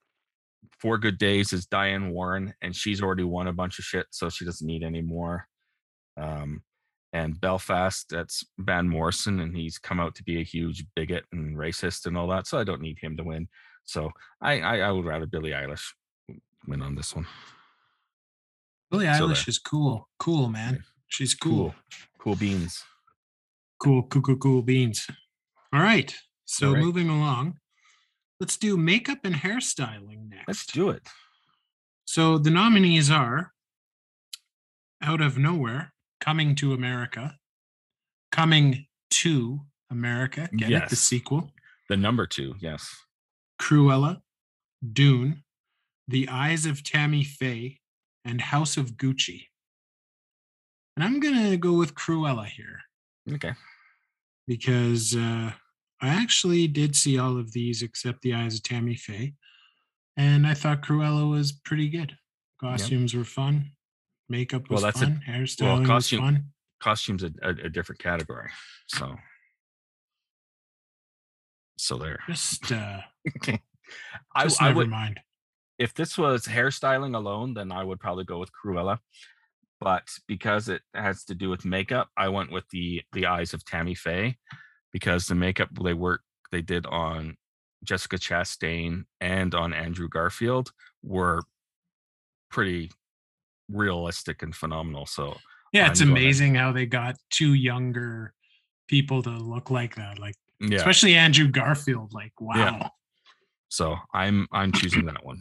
Four 0.79 0.97
Good 0.97 1.17
Days 1.17 1.53
is 1.53 1.65
Diane 1.65 2.11
Warren, 2.11 2.53
and 2.61 2.75
she's 2.75 3.01
already 3.01 3.23
won 3.23 3.47
a 3.47 3.53
bunch 3.53 3.79
of 3.79 3.85
shit, 3.85 4.07
so 4.11 4.29
she 4.29 4.45
doesn't 4.45 4.65
need 4.65 4.83
any 4.83 5.01
more. 5.01 5.47
Um, 6.17 6.61
and 7.13 7.39
Belfast, 7.39 8.07
that's 8.09 8.45
Van 8.57 8.89
Morrison, 8.89 9.39
and 9.39 9.55
he's 9.55 9.77
come 9.77 9.99
out 9.99 10.15
to 10.15 10.23
be 10.23 10.39
a 10.39 10.43
huge 10.43 10.85
bigot 10.95 11.23
and 11.31 11.55
racist 11.55 12.05
and 12.05 12.17
all 12.17 12.27
that, 12.27 12.45
so 12.45 12.59
I 12.59 12.63
don't 12.63 12.81
need 12.81 12.99
him 12.99 13.15
to 13.17 13.23
win. 13.23 13.47
So 13.85 14.11
I 14.41 14.59
I, 14.59 14.77
I 14.79 14.91
would 14.91 15.05
rather 15.05 15.25
Billie 15.25 15.51
Eilish 15.51 15.93
win 16.67 16.81
on 16.81 16.95
this 16.95 17.15
one. 17.15 17.25
Billie 18.91 19.05
Eilish 19.05 19.47
is 19.47 19.59
cool. 19.59 20.07
Cool, 20.19 20.49
man. 20.49 20.83
She's 21.07 21.33
cool. 21.33 21.71
Cool, 21.71 21.75
cool 22.19 22.35
beans. 22.35 22.83
Cool, 23.79 24.03
cool, 24.03 24.21
cool, 24.21 24.37
cool 24.37 24.61
beans. 24.61 25.07
All 25.73 25.81
right. 25.81 26.13
So 26.45 26.69
All 26.69 26.73
right. 26.75 26.83
moving 26.83 27.09
along, 27.09 27.59
let's 28.39 28.57
do 28.57 28.77
makeup 28.77 29.19
and 29.23 29.35
hairstyling 29.35 30.29
next. 30.29 30.47
Let's 30.47 30.65
do 30.65 30.89
it. 30.89 31.07
So 32.05 32.37
the 32.37 32.51
nominees 32.51 33.09
are 33.09 33.51
Out 35.01 35.21
of 35.21 35.37
Nowhere, 35.37 35.93
Coming 36.21 36.55
to 36.55 36.73
America, 36.73 37.35
Coming 38.31 38.85
to 39.11 39.61
America, 39.89 40.49
get 40.55 40.71
it, 40.71 40.89
the 40.89 40.95
sequel, 40.95 41.51
The 41.89 41.97
number 41.97 42.25
two, 42.27 42.55
yes. 42.59 42.95
Cruella, 43.59 44.21
Dune, 44.93 45.43
The 46.07 46.27
Eyes 46.29 46.65
of 46.65 46.83
Tammy 46.83 47.23
Faye, 47.23 47.79
and 48.25 48.41
House 48.41 48.75
of 48.77 48.97
Gucci. 48.97 49.43
And 50.95 51.03
I'm 51.03 51.19
going 51.19 51.51
to 51.51 51.57
go 51.57 51.73
with 51.73 51.93
Cruella 51.95 52.45
here. 52.45 52.79
Okay. 53.33 53.53
because 54.47 55.15
uh, 55.15 55.51
I 56.01 56.07
actually 56.07 56.67
did 56.67 56.95
see 56.95 57.17
all 57.17 57.37
of 57.39 57.51
these 57.53 57.81
except 57.81 58.21
the 58.21 58.33
eyes 58.35 58.55
of 58.55 58.63
Tammy 58.63 58.95
Faye, 58.95 59.33
and 60.17 60.45
I 60.45 60.53
thought 60.53 60.83
Cruella 60.83 61.29
was 61.29 61.51
pretty 61.51 61.89
good. 61.89 62.15
Costumes 62.61 63.13
were 63.15 63.23
fun, 63.23 63.71
makeup 64.29 64.69
Well, 64.69 64.75
was 64.75 64.83
that's 64.83 65.01
a- 65.01 65.05
fun, 65.05 65.21
hairstyling 65.27 65.85
costume- 65.87 66.21
was 66.21 66.29
fun. 66.33 66.45
Costumes 66.81 67.23
a, 67.23 67.31
a, 67.41 67.49
a 67.49 67.69
different 67.69 67.99
category. 67.99 68.49
So 68.87 69.15
so 71.77 71.97
there. 71.97 72.19
Just, 72.27 72.71
uh, 72.71 73.01
Okay. 73.37 73.59
I, 74.35 74.43
just 74.43 74.61
I 74.61 74.67
never 74.67 74.77
would 74.79 74.89
mind. 74.89 75.19
If 75.77 75.93
this 75.93 76.17
was 76.17 76.45
hairstyling 76.45 77.15
alone, 77.15 77.53
then 77.53 77.71
I 77.71 77.83
would 77.83 77.99
probably 77.99 78.23
go 78.23 78.39
with 78.39 78.49
Cruella. 78.53 78.99
But 79.81 80.03
because 80.27 80.69
it 80.69 80.81
has 80.93 81.25
to 81.25 81.35
do 81.35 81.49
with 81.49 81.65
makeup, 81.65 82.09
I 82.17 82.29
went 82.29 82.51
with 82.51 82.63
the 82.69 83.01
the 83.13 83.25
eyes 83.25 83.53
of 83.53 83.65
Tammy 83.65 83.93
Faye 83.95 84.37
because 84.93 85.27
the 85.27 85.35
makeup 85.35 85.69
they 85.83 85.93
work 85.93 86.21
they 86.51 86.61
did 86.61 86.85
on 86.85 87.35
Jessica 87.83 88.17
Chastain 88.17 89.03
and 89.19 89.53
on 89.53 89.73
Andrew 89.73 90.07
Garfield 90.07 90.71
were 91.03 91.43
pretty 92.49 92.89
realistic 93.69 94.41
and 94.43 94.55
phenomenal. 94.55 95.05
So 95.05 95.37
Yeah, 95.73 95.89
it's 95.89 95.99
I'm 96.01 96.07
gonna- 96.09 96.19
amazing 96.21 96.55
how 96.55 96.71
they 96.71 96.85
got 96.85 97.17
two 97.29 97.53
younger 97.53 98.33
people 98.87 99.21
to 99.23 99.29
look 99.31 99.69
like 99.71 99.95
that. 99.95 100.19
Like, 100.19 100.35
yeah, 100.61 100.77
especially 100.77 101.15
Andrew 101.15 101.47
Garfield. 101.49 102.13
Like, 102.13 102.39
wow. 102.39 102.55
Yeah. 102.55 102.87
so 103.67 103.97
I'm 104.13 104.47
I'm 104.53 104.71
choosing 104.71 105.05
that 105.07 105.25
one. 105.25 105.39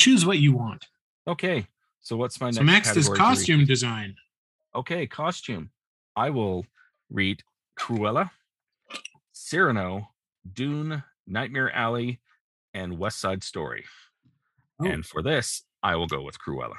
Choose 0.00 0.24
what 0.24 0.38
you 0.38 0.54
want. 0.54 0.86
Okay, 1.28 1.66
so 2.00 2.16
what's 2.16 2.40
my 2.40 2.46
next? 2.46 2.56
so 2.56 2.62
next 2.62 2.96
is 2.96 3.04
to 3.04 3.12
read? 3.12 3.18
costume 3.18 3.66
design. 3.66 4.14
Okay, 4.74 5.06
costume. 5.06 5.70
I 6.16 6.30
will 6.30 6.64
read 7.10 7.42
Cruella, 7.78 8.30
Cyrano, 9.32 10.08
Dune, 10.50 11.02
Nightmare 11.26 11.70
Alley, 11.74 12.18
and 12.72 12.98
West 12.98 13.20
Side 13.20 13.44
Story. 13.44 13.84
Oh. 14.80 14.86
And 14.86 15.04
for 15.04 15.22
this, 15.22 15.64
I 15.82 15.96
will 15.96 16.06
go 16.06 16.22
with 16.22 16.38
Cruella. 16.38 16.76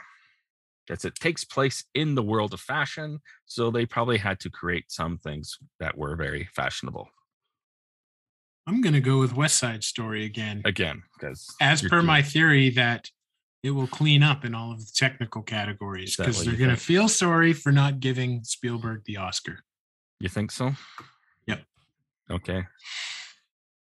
Because 0.87 1.05
it 1.05 1.13
takes 1.13 1.43
place 1.43 1.83
in 1.93 2.15
the 2.15 2.23
world 2.23 2.55
of 2.55 2.59
fashion, 2.59 3.19
so 3.45 3.69
they 3.69 3.85
probably 3.85 4.17
had 4.17 4.39
to 4.39 4.49
create 4.49 4.91
some 4.91 5.19
things 5.19 5.59
that 5.79 5.95
were 5.95 6.15
very 6.15 6.49
fashionable. 6.55 7.07
I'm 8.67 8.81
going 8.81 8.93
to 8.93 9.01
go 9.01 9.19
with 9.19 9.35
West 9.35 9.57
Side 9.57 9.83
Story 9.83 10.25
again. 10.25 10.61
Again, 10.65 11.03
because 11.13 11.53
as 11.59 11.81
per 11.81 12.01
my 12.01 12.21
theory 12.21 12.69
that 12.71 13.09
it 13.63 13.71
will 13.71 13.87
clean 13.87 14.23
up 14.23 14.43
in 14.43 14.55
all 14.55 14.71
of 14.71 14.79
the 14.79 14.91
technical 14.95 15.41
categories 15.41 16.15
because 16.15 16.43
they're 16.43 16.55
going 16.55 16.69
to 16.69 16.75
feel 16.75 17.07
sorry 17.07 17.53
for 17.53 17.71
not 17.71 17.99
giving 17.99 18.43
Spielberg 18.43 19.03
the 19.05 19.17
Oscar. 19.17 19.59
you 20.19 20.29
think 20.29 20.51
so? 20.51 20.73
Yep. 21.47 21.61
Okay. 22.29 22.63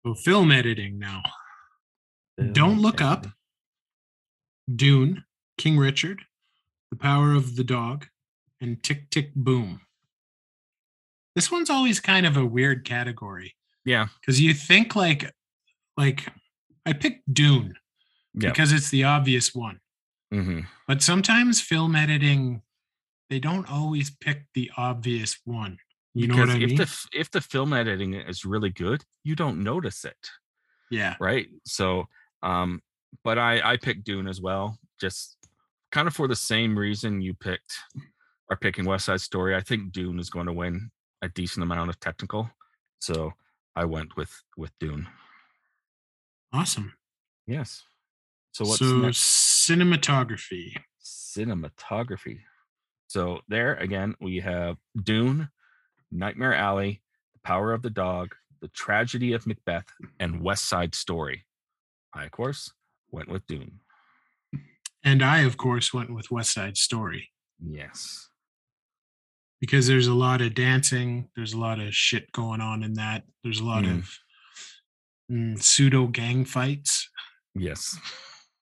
So 0.06 0.16
film 0.16 0.52
editing 0.52 0.98
now. 0.98 1.22
Don't 2.52 2.80
look 2.80 3.02
up. 3.02 3.28
Dune, 4.74 5.24
King 5.58 5.78
Richard, 5.78 6.22
The 6.92 6.98
Power 6.98 7.34
of 7.34 7.56
the 7.56 7.64
Dog, 7.64 8.08
and 8.60 8.82
Tick 8.84 9.10
Tick 9.10 9.34
Boom. 9.36 9.82
This 11.36 11.52
one's 11.52 11.70
always 11.70 12.00
kind 12.00 12.26
of 12.26 12.36
a 12.36 12.46
weird 12.46 12.84
category 12.84 13.56
Yeah. 13.88 14.08
because 14.20 14.40
you 14.42 14.54
think 14.54 14.96
like 14.96 15.32
like 15.96 16.28
I 16.86 16.94
picked 16.94 17.34
Dune 17.34 17.74
Yeah. 18.34 18.50
because 18.50 18.72
it's 18.74 18.90
the 18.92 19.06
obvious 19.06 19.56
one. 19.56 19.80
hmm 20.32 20.62
But 20.88 21.02
sometimes 21.02 21.62
film 21.62 21.96
editing, 21.96 22.62
they 23.30 23.40
don't 23.40 23.70
always 23.72 24.10
pick 24.10 24.44
the 24.54 24.70
obvious 24.78 25.40
one. 25.46 25.78
You 26.14 26.28
know 26.28 26.36
because 26.36 26.50
what 26.50 26.58
I 26.60 26.64
if 26.64 26.70
mean? 26.70 26.78
the 26.78 27.08
if 27.14 27.32
the 27.32 27.42
film 27.42 27.74
editing 27.74 28.14
is 28.14 28.44
really 28.46 28.70
good, 28.72 29.04
you 29.24 29.36
don't 29.36 29.64
notice 29.64 30.04
it, 30.06 30.18
yeah. 30.92 31.16
right? 31.20 31.48
So, 31.66 32.08
um, 32.44 32.82
but 33.24 33.38
I 33.38 33.62
I 33.74 33.78
picked 33.78 34.04
Dune 34.04 34.28
as 34.28 34.42
well, 34.42 34.78
just 35.00 35.38
kind 35.92 36.08
of 36.08 36.14
for 36.16 36.28
the 36.28 36.36
same 36.36 36.78
reason 36.78 37.22
you 37.22 37.34
picked 37.36 37.74
are 38.50 38.58
picking 38.58 38.86
West 38.86 39.06
Side 39.06 39.22
Story. 39.22 39.56
I 39.56 39.62
think 39.62 39.92
Dune 39.92 40.20
is 40.20 40.30
going 40.30 40.48
to 40.48 40.54
win 40.54 40.90
a 41.22 41.30
decent 41.30 41.64
amount 41.64 41.90
of 41.90 42.00
technical, 42.00 42.50
so 43.00 43.34
I 43.78 43.86
went 43.86 44.18
with 44.18 44.32
with 44.58 44.72
Dune. 44.80 45.08
Awesome. 46.52 46.94
Yes. 47.46 47.84
So 48.52 48.66
what's 48.66 48.80
so 48.80 48.98
next? 48.98 49.70
cinematography. 49.70 50.78
cinematography. 51.04 52.40
So 53.08 53.42
there 53.48 53.76
again, 53.76 54.16
we 54.20 54.40
have 54.40 54.78
Dune, 55.04 55.50
Nightmare 56.12 56.56
Alley, 56.56 57.04
The 57.34 57.40
Power 57.44 57.72
of 57.72 57.84
the 57.84 57.92
Dog, 57.92 58.34
The 58.62 58.70
Tragedy 58.70 59.34
of 59.34 59.46
Macbeth, 59.46 59.86
and 60.20 60.42
West 60.42 60.66
Side 60.66 60.96
Story. 60.96 61.46
I, 62.14 62.26
of 62.26 62.32
course, 62.32 62.74
went 63.12 63.30
with 63.30 63.46
Dune. 63.46 63.82
And 65.04 65.22
I, 65.22 65.42
of 65.42 65.58
course, 65.58 65.94
went 65.94 66.12
with 66.12 66.32
West 66.32 66.52
Side 66.52 66.78
Story 66.78 67.30
Yes. 67.60 68.30
Because 69.60 69.88
there's 69.88 70.08
a 70.08 70.14
lot 70.14 70.42
of 70.42 70.54
dancing. 70.54 71.30
There's 71.36 71.54
a 71.54 71.60
lot 71.60 71.80
of 71.80 71.94
shit 71.94 72.32
going 72.32 72.62
on 72.62 72.84
in 72.84 72.94
that. 72.94 73.24
There's 73.44 73.60
a 73.60 73.66
lot 73.66 73.84
Mm. 73.84 73.98
of 74.00 74.10
mm, 75.32 75.62
pseudo 75.62 76.08
gang 76.08 76.46
fights. 76.46 77.10
Yes. 77.56 77.98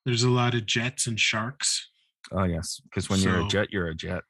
There's 0.06 0.24
a 0.24 0.30
lot 0.30 0.54
of 0.56 0.66
jets 0.66 1.08
and 1.08 1.20
sharks. 1.20 1.90
Oh 2.32 2.44
yes. 2.44 2.80
Because 2.84 3.10
when 3.10 3.20
you're 3.20 3.42
a 3.42 3.48
jet, 3.48 3.68
you're 3.72 3.88
a 3.88 3.96
jet. 3.96 4.24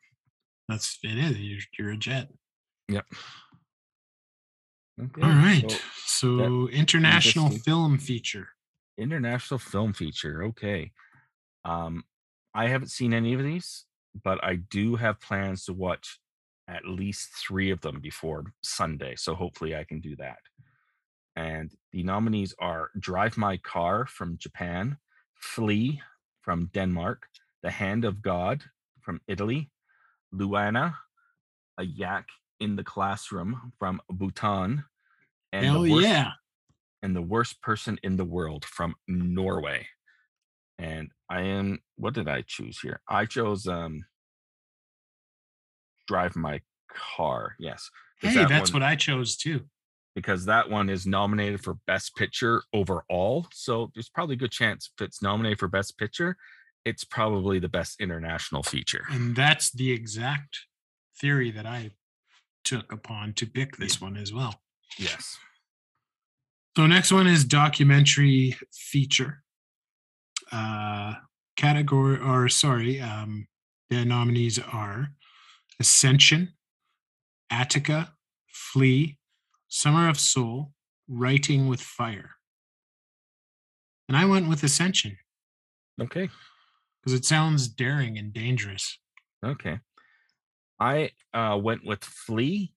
That's 0.68 0.98
it 1.04 1.18
is. 1.18 1.40
You're, 1.40 1.60
you're 1.78 1.92
a 1.92 1.98
jet. 1.98 2.30
Yep. 2.90 3.06
Okay, 5.02 5.22
All 5.22 5.30
right. 5.30 5.70
so 6.06 6.38
So, 6.38 6.68
international 6.70 7.50
film 7.50 7.98
feature. 7.98 8.50
international 8.98 9.60
film 9.60 9.94
feature. 9.94 10.44
Okay. 10.46 10.92
Um, 11.66 12.04
I 12.54 12.68
haven't 12.70 12.88
seen 12.90 13.14
any 13.14 13.34
of 13.34 13.44
these, 13.44 13.86
but 14.24 14.42
I 14.44 14.56
do 14.56 14.96
have 14.96 15.20
plans 15.20 15.66
to 15.66 15.74
watch 15.74 16.20
at 16.68 16.86
least 16.86 17.30
three 17.48 17.72
of 17.72 17.82
them 17.82 18.00
before 18.00 18.46
Sunday. 18.64 19.16
So 19.16 19.36
hopefully 19.36 19.76
I 19.76 19.84
can 19.84 20.00
do 20.00 20.16
that. 20.18 20.40
And 21.36 21.72
the 21.92 22.04
nominees 22.04 22.56
are 22.60 22.90
Drive 23.00 23.38
My 23.38 23.58
Car 23.58 24.06
from 24.08 24.38
Japan, 24.38 24.98
Flee 25.36 26.02
from 26.42 26.70
Denmark, 26.74 27.28
The 27.62 27.72
Hand 27.72 28.06
of 28.06 28.22
God 28.22 28.64
from 29.02 29.22
Italy, 29.28 29.70
Lunana, 30.34 30.96
A 31.78 31.84
Yak 31.84 32.26
in 32.60 32.76
the 32.76 32.84
Classroom 32.84 33.74
from 33.78 34.02
Bhutan, 34.10 34.86
and 35.52 35.66
Hell 35.66 35.84
the 35.84 35.92
worst, 35.92 36.08
yeah. 36.08 36.32
and 37.04 37.16
the 37.16 37.22
worst 37.22 37.62
person 37.62 38.00
in 38.04 38.18
the 38.18 38.26
world 38.26 38.66
from 38.66 38.96
Norway. 39.08 39.88
And 40.78 41.10
I 41.30 41.42
am 41.42 41.80
what 41.96 42.14
did 42.14 42.28
I 42.28 42.44
choose 42.46 42.80
here? 42.80 43.02
I 43.10 43.26
chose 43.26 43.68
um 43.68 44.06
drive 46.08 46.36
my 46.36 46.62
car. 46.90 47.56
Yes. 47.60 47.90
Hey, 48.22 48.34
that 48.36 48.50
that's 48.50 48.72
one- 48.72 48.82
what 48.82 48.88
I 48.92 48.96
chose 48.96 49.36
too. 49.36 49.66
because 50.16 50.46
that 50.46 50.70
one 50.70 50.90
is 50.90 51.06
nominated 51.06 51.62
for 51.62 51.74
best 51.88 52.16
picture 52.16 52.64
overall. 52.74 53.48
So 53.52 53.92
there's 53.94 54.08
probably 54.10 54.36
a 54.36 54.38
good 54.38 54.52
chance 54.52 54.90
if 54.98 55.04
it's 55.04 55.22
nominated 55.22 55.60
for 55.60 55.68
best 55.68 55.98
picture, 55.98 56.38
it's 56.86 57.04
probably 57.04 57.60
the 57.60 57.68
best 57.68 58.00
international 58.00 58.64
feature. 58.64 59.04
And 59.12 59.36
that's 59.36 59.72
the 59.72 59.92
exact 59.92 60.60
theory 61.20 61.52
that 61.52 61.66
I 61.66 61.92
took 62.64 62.92
upon 62.94 63.34
to 63.34 63.46
pick 63.46 63.76
this 63.78 64.00
one 64.00 64.16
as 64.16 64.32
well. 64.32 64.62
Yes. 64.98 65.38
So 66.78 66.88
next 66.88 67.12
one 67.12 67.28
is 67.28 67.44
documentary 67.44 68.56
feature. 68.72 69.44
Uh 70.52 71.16
category 71.58 72.20
or 72.20 72.48
sorry, 72.50 73.02
um 73.02 73.48
the 73.90 74.06
nominees 74.06 74.60
are 74.60 75.10
Ascension, 75.80 76.54
Attica, 77.50 78.14
Flee, 78.48 79.18
Summer 79.68 80.10
of 80.10 80.20
Soul, 80.20 80.72
Writing 81.08 81.68
with 81.68 81.82
Fire. 81.82 82.32
And 84.08 84.18
I 84.18 84.26
went 84.26 84.48
with 84.48 84.64
Ascension 84.64 85.18
Okay. 86.00 86.30
because 87.02 87.18
it 87.18 87.26
sounds 87.26 87.68
daring 87.68 88.18
and 88.18 88.34
dangerous. 88.34 89.00
Okay. 89.44 89.80
I 90.80 91.12
uh, 91.34 91.60
went 91.62 91.86
with 91.86 92.04
Flee 92.04 92.74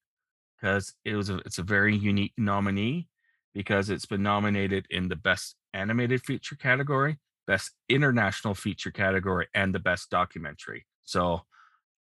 because 0.56 0.94
it 1.04 1.14
was 1.14 1.30
a, 1.30 1.36
it's 1.38 1.58
a 1.58 1.62
very 1.62 1.96
unique 1.96 2.32
nominee 2.36 3.08
because 3.54 3.90
it's 3.90 4.06
been 4.06 4.22
nominated 4.22 4.86
in 4.90 5.08
the 5.08 5.16
best 5.16 5.56
animated 5.74 6.22
feature 6.24 6.56
category, 6.56 7.18
best 7.46 7.72
international 7.88 8.54
feature 8.54 8.90
category, 8.90 9.48
and 9.54 9.74
the 9.74 9.78
best 9.78 10.10
documentary. 10.10 10.86
So, 11.04 11.42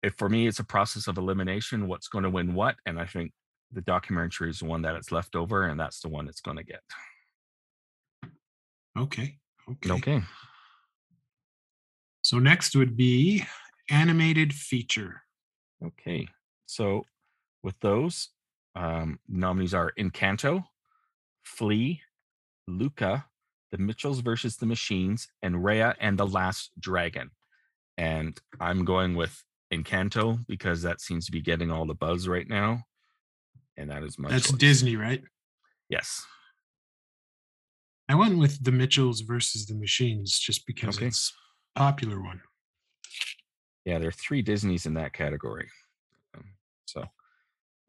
if 0.02 0.14
for 0.14 0.28
me, 0.28 0.46
it's 0.46 0.58
a 0.58 0.64
process 0.64 1.06
of 1.06 1.18
elimination. 1.18 1.86
What's 1.86 2.08
going 2.08 2.24
to 2.24 2.30
win 2.30 2.54
what? 2.54 2.76
And 2.86 2.98
I 2.98 3.06
think 3.06 3.32
the 3.70 3.82
documentary 3.82 4.50
is 4.50 4.58
the 4.58 4.66
one 4.66 4.82
that 4.82 4.96
it's 4.96 5.12
left 5.12 5.36
over, 5.36 5.64
and 5.64 5.78
that's 5.78 6.00
the 6.00 6.08
one 6.08 6.28
it's 6.28 6.40
going 6.40 6.56
to 6.56 6.64
get. 6.64 6.82
Okay. 8.98 9.38
Okay. 9.70 9.92
Okay. 9.92 10.22
So 12.22 12.38
next 12.38 12.76
would 12.76 12.96
be 12.96 13.44
animated 13.90 14.52
feature. 14.52 15.22
Okay. 15.84 16.28
So 16.66 17.04
with 17.62 17.78
those, 17.80 18.28
um, 18.74 19.18
nominees 19.28 19.74
are 19.74 19.92
Encanto, 19.98 20.64
Flee, 21.42 22.00
Luca, 22.66 23.26
The 23.70 23.78
Mitchells 23.78 24.20
versus 24.20 24.56
the 24.56 24.66
Machines, 24.66 25.28
and 25.42 25.56
Raya 25.56 25.94
and 26.00 26.18
the 26.18 26.26
Last 26.26 26.70
Dragon. 26.78 27.30
And 27.98 28.38
I'm 28.60 28.84
going 28.84 29.14
with 29.14 29.42
Encanto 29.72 30.38
because 30.46 30.82
that 30.82 31.00
seems 31.00 31.26
to 31.26 31.32
be 31.32 31.40
getting 31.40 31.70
all 31.70 31.86
the 31.86 31.94
buzz 31.94 32.28
right 32.28 32.48
now. 32.48 32.82
And 33.76 33.90
that 33.90 34.02
is 34.02 34.18
my 34.18 34.28
That's 34.28 34.50
choice. 34.50 34.58
Disney, 34.58 34.96
right? 34.96 35.22
Yes. 35.88 36.24
I 38.08 38.14
went 38.14 38.36
with 38.38 38.62
the 38.62 38.72
Mitchells 38.72 39.22
versus 39.22 39.66
the 39.66 39.74
Machines 39.74 40.38
just 40.38 40.66
because 40.66 40.98
Okay. 40.98 41.06
it's 41.06 41.32
a 41.76 41.78
popular 41.80 42.20
one. 42.20 42.42
Yeah, 43.84 43.98
there 43.98 44.08
are 44.08 44.12
three 44.12 44.42
Disneys 44.42 44.86
in 44.86 44.94
that 44.94 45.12
category. 45.14 45.68
Um, 46.36 46.44
so, 46.84 47.04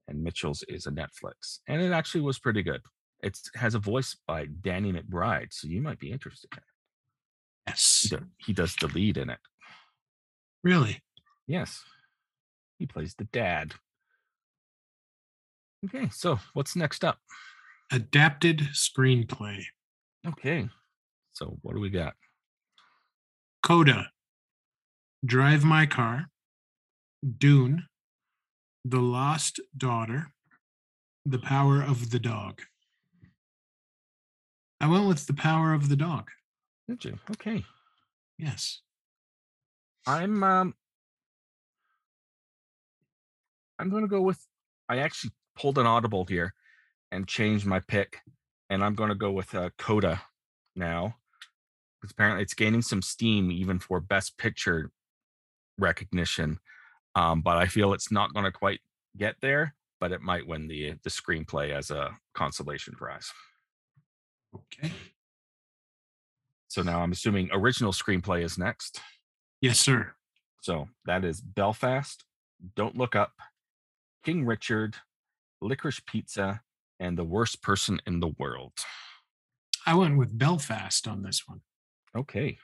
and 0.08 0.24
Mitchell's 0.24 0.64
is 0.70 0.88
a 0.88 0.92
Netflix, 0.92 1.60
and 1.68 1.82
it 1.82 1.92
actually 1.92 2.22
was 2.22 2.40
pretty 2.40 2.64
good. 2.64 2.82
It 3.22 3.38
has 3.56 3.76
a 3.76 3.80
voice 3.80 4.16
by 4.28 4.46
Danny 4.46 4.92
McBride, 4.94 5.52
so 5.52 5.68
you 5.68 5.82
might 5.82 6.00
be 6.00 6.12
interested. 6.12 6.50
In 6.54 6.58
it. 6.60 6.64
Yes. 7.68 8.14
He 8.38 8.54
does 8.54 8.76
the 8.76 8.88
lead 8.88 9.18
in 9.18 9.30
it. 9.30 9.40
Really? 10.64 11.02
Yes, 11.48 11.84
he 12.80 12.86
plays 12.86 13.16
the 13.16 13.26
dad. 13.26 13.74
Okay, 15.86 16.10
so 16.10 16.40
what's 16.54 16.76
next 16.76 17.04
up? 17.04 17.20
Adapted 17.92 18.60
screenplay. 18.74 19.64
Okay, 20.26 20.70
so 21.34 21.58
what 21.62 21.74
do 21.76 21.82
we 21.82 21.90
got? 21.90 22.14
Coda. 23.62 24.10
Drive 25.26 25.64
My 25.64 25.86
Car. 25.86 26.28
Dune. 27.38 27.86
The 28.86 29.00
Lost 29.00 29.60
Daughter. 29.78 30.28
The 31.26 31.40
Power 31.40 31.82
of 31.82 32.10
the 32.12 32.20
Dog. 32.20 32.62
I 34.82 34.88
went 34.88 35.08
with 35.08 35.26
The 35.28 35.34
Power 35.34 35.74
of 35.74 35.88
the 35.88 35.96
Dog. 35.96 36.30
Did 36.90 37.06
you? 37.06 37.20
Okay, 37.32 37.64
Yes. 38.38 38.82
I'm 40.06 40.44
um, 40.44 40.74
I'm 43.84 43.90
gonna 43.90 44.08
go 44.08 44.22
with. 44.22 44.40
I 44.88 45.00
actually 45.00 45.32
pulled 45.58 45.78
an 45.78 45.86
audible 45.86 46.24
here 46.24 46.54
and 47.12 47.28
changed 47.28 47.66
my 47.66 47.82
pick, 47.82 48.22
and 48.70 48.82
I'm 48.82 48.96
gonna 48.96 49.14
go 49.14 49.32
with 49.32 49.54
uh, 49.54 49.72
Coda 49.78 50.22
now 50.74 51.16
because 52.00 52.12
apparently 52.12 52.44
it's 52.44 52.54
gaining 52.54 52.82
some 52.82 53.02
steam 53.02 53.52
even 53.52 53.80
for 53.80 54.00
Best 54.00 54.38
Picture 54.38 54.90
recognition. 55.78 56.60
Um, 57.16 57.42
but 57.42 57.58
I 57.58 57.66
feel 57.66 57.92
it's 57.92 58.10
not 58.10 58.34
gonna 58.34 58.54
quite 58.54 58.80
get 59.18 59.36
there, 59.42 59.76
but 60.00 60.14
it 60.14 60.22
might 60.22 60.48
win 60.48 60.70
the 60.70 60.94
the 61.04 61.10
screenplay 61.10 61.72
as 61.72 61.92
a 61.92 62.12
consolation 62.34 62.96
prize. 62.96 63.30
Okay. 64.56 64.94
So 66.70 66.84
now 66.84 67.02
I'm 67.02 67.12
assuming 67.12 67.50
original 67.52 67.92
screenplay 67.92 68.44
is 68.44 68.58
next. 68.58 69.02
Yes, 69.60 69.78
sir. 69.78 70.14
So 70.62 70.88
that 71.04 71.26
is 71.26 71.42
Belfast, 71.42 72.24
Don't 72.78 72.96
Look 72.96 73.14
Up, 73.14 73.34
King 74.24 74.46
Richard, 74.46 74.96
Licorice 75.62 76.02
Pizza, 76.06 76.62
and 77.00 77.18
The 77.18 77.24
Worst 77.24 77.62
Person 77.62 78.00
in 78.08 78.20
the 78.20 78.34
World. 78.40 78.74
I 79.86 79.96
went 79.96 80.18
with 80.18 80.38
Belfast 80.38 81.08
on 81.08 81.24
this 81.24 81.44
one. 81.46 81.62
Okay. 82.16 82.58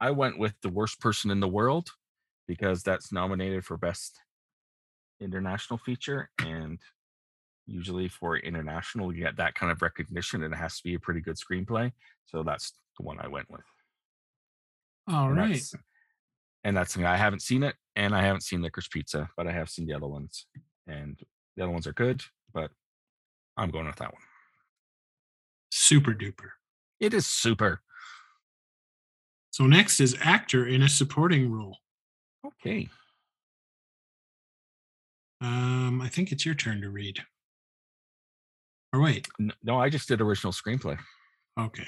I 0.00 0.10
went 0.10 0.38
with 0.38 0.54
The 0.62 0.68
Worst 0.68 1.00
Person 1.00 1.30
in 1.30 1.40
the 1.40 1.48
World 1.48 1.88
because 2.46 2.82
that's 2.82 3.12
nominated 3.12 3.64
for 3.64 3.76
Best 3.76 4.20
International 5.20 5.78
Feature. 5.78 6.30
And 6.38 6.78
usually 7.66 8.08
for 8.08 8.36
international, 8.36 9.14
you 9.14 9.22
get 9.22 9.36
that 9.36 9.54
kind 9.54 9.72
of 9.72 9.80
recognition 9.80 10.42
and 10.42 10.52
it 10.52 10.56
has 10.58 10.76
to 10.76 10.84
be 10.84 10.94
a 10.94 11.00
pretty 11.00 11.20
good 11.20 11.36
screenplay. 11.36 11.92
So 12.26 12.42
that's 12.42 12.72
the 12.98 13.04
one 13.04 13.18
I 13.20 13.28
went 13.28 13.50
with. 13.50 13.64
All 15.08 15.28
and 15.28 15.36
right. 15.38 15.62
That's, 16.64 16.96
and 16.96 17.04
that's 17.04 17.12
I 17.12 17.16
haven't 17.16 17.40
seen 17.42 17.62
it 17.62 17.74
and 17.96 18.14
I 18.14 18.22
haven't 18.22 18.42
seen 18.42 18.62
Licorice 18.62 18.90
Pizza, 18.90 19.28
but 19.36 19.46
I 19.46 19.52
have 19.52 19.68
seen 19.68 19.86
the 19.86 19.94
other 19.94 20.06
ones. 20.08 20.46
And 20.86 21.18
the 21.56 21.64
other 21.64 21.72
ones 21.72 21.86
are 21.86 21.92
good, 21.92 22.22
but 22.52 22.70
I'm 23.56 23.70
going 23.70 23.86
with 23.86 23.96
that 23.96 24.12
one. 24.12 24.22
Super 25.70 26.12
duper. 26.12 26.50
It 27.00 27.14
is 27.14 27.26
super. 27.26 27.80
So 29.50 29.66
next 29.66 30.00
is 30.00 30.16
actor 30.20 30.66
in 30.66 30.82
a 30.82 30.88
supporting 30.88 31.50
role. 31.50 31.76
Okay. 32.46 32.88
Um, 35.40 36.00
I 36.00 36.08
think 36.08 36.32
it's 36.32 36.44
your 36.46 36.54
turn 36.54 36.80
to 36.80 36.90
read. 36.90 37.20
Or 38.92 39.00
wait, 39.00 39.28
No, 39.62 39.78
I 39.78 39.90
just 39.90 40.08
did 40.08 40.20
original 40.20 40.52
screenplay. 40.52 40.98
okay. 41.58 41.86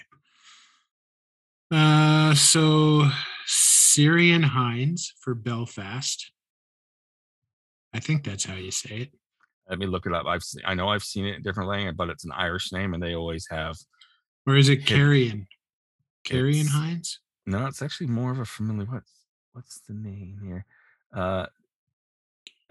Uh, 1.73 2.35
so 2.35 3.09
Syrian 3.93 4.45
Hinds 4.45 5.15
for 5.21 5.35
Belfast. 5.35 6.31
I 7.93 7.99
think 7.99 8.23
that's 8.23 8.45
how 8.45 8.55
you 8.55 8.71
say 8.71 8.97
it. 8.99 9.09
Let 9.69 9.81
me 9.81 9.87
look 9.87 10.07
it 10.07 10.13
up. 10.13 10.27
I've 10.27 10.45
se- 10.45 10.63
I 10.65 10.75
know 10.75 10.89
I've 10.89 11.03
seen 11.03 11.27
it 11.27 11.35
in 11.37 11.43
different 11.43 11.69
language, 11.69 11.97
but 11.97 12.09
it's 12.09 12.25
an 12.25 12.31
Irish 12.33 12.73
name, 12.73 12.95
and 12.95 13.03
they 13.03 13.17
always 13.17 13.47
have. 13.51 13.77
Or 14.47 14.57
is 14.57 14.69
it 14.69 14.87
Carrion? 14.87 15.49
Carrion 16.25 16.69
Hinds? 16.69 17.19
No, 17.47 17.67
it's 17.67 17.83
actually 17.83 18.07
more 18.07 18.31
of 18.31 18.39
a 18.39 18.45
familiar. 18.45 18.87
What's 18.87 19.13
what's 19.53 19.81
the 19.89 19.95
name 19.95 20.39
here? 20.45 20.67
Uh, 21.13 21.47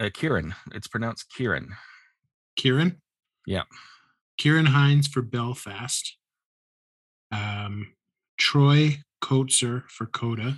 uh 0.00 0.08
Kieran. 0.14 0.54
It's 0.72 0.88
pronounced 0.88 1.26
Kieran. 1.36 1.68
Kieran? 2.56 3.02
Yeah. 3.46 3.64
Kieran 4.38 4.66
Hinds 4.66 5.06
for 5.06 5.20
Belfast. 5.20 6.16
Um, 7.30 7.92
Troy 8.38 9.02
Kotsur 9.22 9.84
for 9.90 10.06
Coda. 10.06 10.56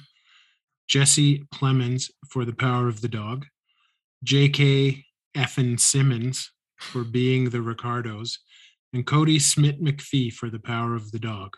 Jesse 0.92 1.42
Plemons 1.54 2.10
for 2.28 2.44
The 2.44 2.52
Power 2.52 2.86
of 2.86 3.00
the 3.00 3.08
Dog. 3.08 3.46
J.K. 4.24 5.06
Effin 5.34 5.80
Simmons 5.80 6.52
for 6.76 7.02
Being 7.02 7.48
the 7.48 7.62
Ricardos. 7.62 8.36
And 8.92 9.06
Kodi 9.06 9.40
Smit-McPhee 9.40 10.34
for 10.34 10.50
The 10.50 10.58
Power 10.58 10.94
of 10.94 11.10
the 11.10 11.18
Dog. 11.18 11.56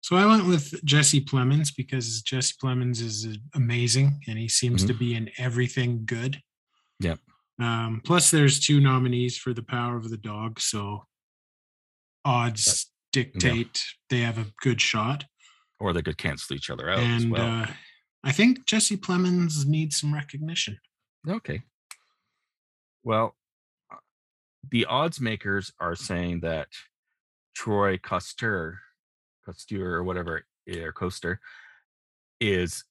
So 0.00 0.16
I 0.16 0.24
went 0.24 0.46
with 0.46 0.82
Jesse 0.86 1.20
Plemons 1.20 1.68
because 1.76 2.22
Jesse 2.22 2.54
Plemons 2.62 3.02
is 3.02 3.28
amazing 3.54 4.18
and 4.26 4.38
he 4.38 4.48
seems 4.48 4.86
to 4.86 4.94
be 4.94 5.14
in 5.14 5.28
everything 5.36 6.04
good. 6.06 6.40
Yep. 7.00 7.18
Um, 7.60 8.00
plus, 8.06 8.30
there's 8.30 8.58
two 8.58 8.80
nominees 8.80 9.36
for 9.36 9.52
the 9.52 9.62
power 9.62 9.98
of 9.98 10.08
the 10.08 10.16
dog, 10.16 10.60
so 10.60 11.04
odds 12.24 12.90
dictate 13.12 13.84
they 14.08 14.20
have 14.20 14.38
a 14.38 14.46
good 14.62 14.80
shot. 14.80 15.26
Or 15.78 15.92
they 15.92 16.02
could 16.02 16.16
cancel 16.16 16.56
each 16.56 16.70
other 16.70 16.88
out 16.88 17.00
as 17.00 17.22
and 17.22 17.30
well. 17.30 17.62
uh, 17.64 17.66
I 18.24 18.32
think 18.32 18.64
Jesse 18.64 18.96
Plemons 18.96 19.66
needs 19.66 20.00
some 20.00 20.12
recognition. 20.12 20.78
Okay. 21.28 21.62
Well, 23.02 23.36
uh, 23.92 23.96
the 24.70 24.86
odds 24.86 25.20
makers 25.20 25.72
are 25.78 25.94
saying 25.94 26.40
that 26.40 26.68
Troy 27.54 27.98
Coster, 27.98 28.80
Costure 29.44 29.96
or 29.96 30.04
whatever, 30.04 30.44
or 30.74 30.92
Coaster, 30.92 31.38
is 32.40 32.84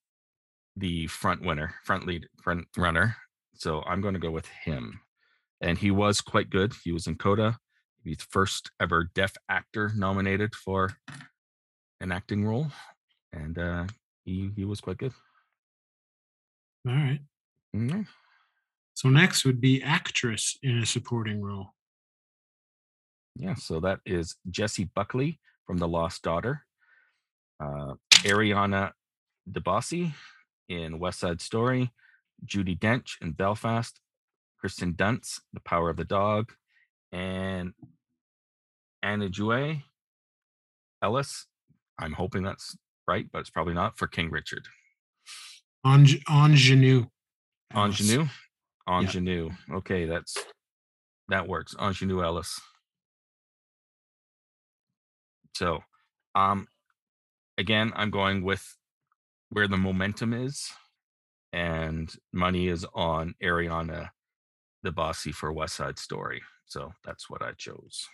the 0.77 1.07
front 1.07 1.41
winner, 1.41 1.73
front 1.83 2.05
lead, 2.05 2.27
front 2.41 2.67
runner. 2.77 3.17
So 3.55 3.83
I'm 3.87 4.01
going 4.01 4.13
to 4.13 4.19
go 4.19 4.31
with 4.31 4.47
him. 4.47 5.01
And 5.61 5.77
he 5.77 5.91
was 5.91 6.21
quite 6.21 6.49
good. 6.49 6.73
He 6.83 6.91
was 6.91 7.07
in 7.07 7.15
Coda. 7.15 7.57
He's 8.03 8.17
the 8.17 8.25
first 8.29 8.69
ever 8.79 9.09
deaf 9.15 9.33
actor 9.49 9.91
nominated 9.95 10.53
for 10.53 10.91
an 12.01 12.11
acting 12.11 12.45
role, 12.45 12.67
and 13.31 13.57
uh, 13.57 13.85
he 14.25 14.51
he 14.55 14.65
was 14.65 14.81
quite 14.81 14.97
good. 14.97 15.13
All 16.87 16.93
right. 16.93 17.21
Mhm. 17.75 18.07
So 18.93 19.09
next 19.09 19.45
would 19.45 19.59
be 19.59 19.81
actress 19.81 20.57
in 20.61 20.77
a 20.79 20.85
supporting 20.85 21.41
role. 21.41 21.73
Yeah, 23.35 23.55
so 23.55 23.79
that 23.79 23.99
is 24.05 24.35
Jessie 24.49 24.89
Buckley 24.93 25.39
from 25.65 25.77
The 25.77 25.87
Lost 25.87 26.21
Daughter, 26.21 26.65
uh, 27.59 27.95
Ariana 28.21 28.91
DeBossi 29.49 30.13
in 30.69 30.99
West 30.99 31.19
Side 31.19 31.41
Story, 31.41 31.91
Judi 32.45 32.77
Dench 32.77 33.19
in 33.21 33.31
Belfast, 33.31 33.99
Kristen 34.59 34.93
Dunst, 34.93 35.41
The 35.51 35.61
Power 35.61 35.89
of 35.89 35.97
the 35.97 36.05
Dog, 36.05 36.53
and 37.11 37.73
Anna 39.01 39.29
Jue 39.29 39.81
Ellis. 41.01 41.47
I'm 41.97 42.13
hoping 42.13 42.43
that's 42.43 42.77
right, 43.07 43.25
but 43.31 43.39
it's 43.39 43.49
probably 43.49 43.73
not 43.73 43.97
for 43.97 44.07
King 44.07 44.29
Richard. 44.29 44.65
Ange- 45.85 46.23
Ingenue. 46.29 47.05
Ingenue, 47.75 48.27
Ingenue. 48.87 49.49
Okay, 49.71 50.05
that's 50.05 50.37
that 51.29 51.47
works. 51.47 51.75
Ingenue 51.79 52.23
Ellis. 52.23 52.59
So, 55.55 55.83
um, 56.35 56.67
again, 57.57 57.91
I'm 57.95 58.11
going 58.11 58.43
with 58.43 58.75
where 59.49 59.67
the 59.67 59.77
momentum 59.77 60.33
is, 60.33 60.71
and 61.51 62.13
money 62.31 62.67
is 62.67 62.85
on 62.93 63.35
Ariana, 63.41 64.09
the 64.81 64.91
bossy 64.91 65.31
for 65.31 65.53
West 65.53 65.75
Side 65.75 65.99
Story. 65.99 66.41
So 66.65 66.93
that's 67.05 67.29
what 67.29 67.41
I 67.41 67.51
chose. 67.57 68.07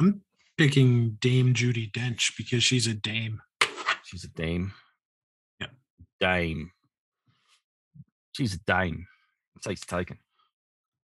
I'm 0.00 0.22
picking 0.58 1.18
Dame 1.20 1.54
Judi 1.54 1.90
Dench 1.90 2.36
because 2.36 2.64
she's 2.64 2.86
a 2.86 2.94
dame. 2.94 3.40
She's 4.12 4.24
a 4.24 4.28
dame. 4.28 4.74
Yeah. 5.58 5.68
Dame. 6.20 6.70
She's 8.32 8.52
a 8.52 8.58
dame. 8.66 9.06
It's 9.56 9.66
like 9.66 9.80
taken. 9.80 10.18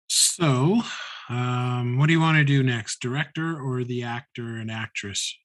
So, 0.07 0.81
um, 1.27 1.97
what 1.97 2.05
do 2.05 2.13
you 2.13 2.19
want 2.19 2.37
to 2.37 2.43
do 2.43 2.61
next? 2.61 2.99
Director 3.01 3.59
or 3.59 3.83
the 3.83 4.03
actor 4.03 4.57
and 4.57 4.69
actress? 4.69 5.35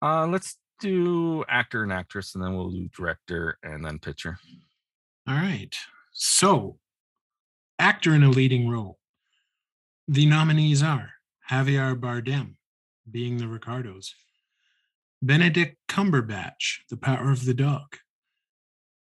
Uh, 0.00 0.28
let's 0.28 0.56
do 0.78 1.44
actor 1.48 1.82
and 1.82 1.92
actress, 1.92 2.36
and 2.36 2.44
then 2.44 2.54
we'll 2.54 2.70
do 2.70 2.88
director 2.96 3.58
and 3.64 3.84
then 3.84 3.98
picture. 3.98 4.38
All 5.26 5.34
right. 5.34 5.74
So, 6.12 6.78
actor 7.80 8.14
in 8.14 8.22
a 8.22 8.30
leading 8.30 8.68
role. 8.68 9.00
The 10.06 10.26
nominees 10.26 10.80
are 10.80 11.10
Javier 11.50 11.98
Bardem, 11.98 12.54
being 13.10 13.38
the 13.38 13.48
Ricardos, 13.48 14.14
Benedict 15.22 15.76
Cumberbatch, 15.88 16.80
The 16.90 16.96
Power 16.96 17.30
of 17.30 17.44
the 17.44 17.54
Dog, 17.54 17.96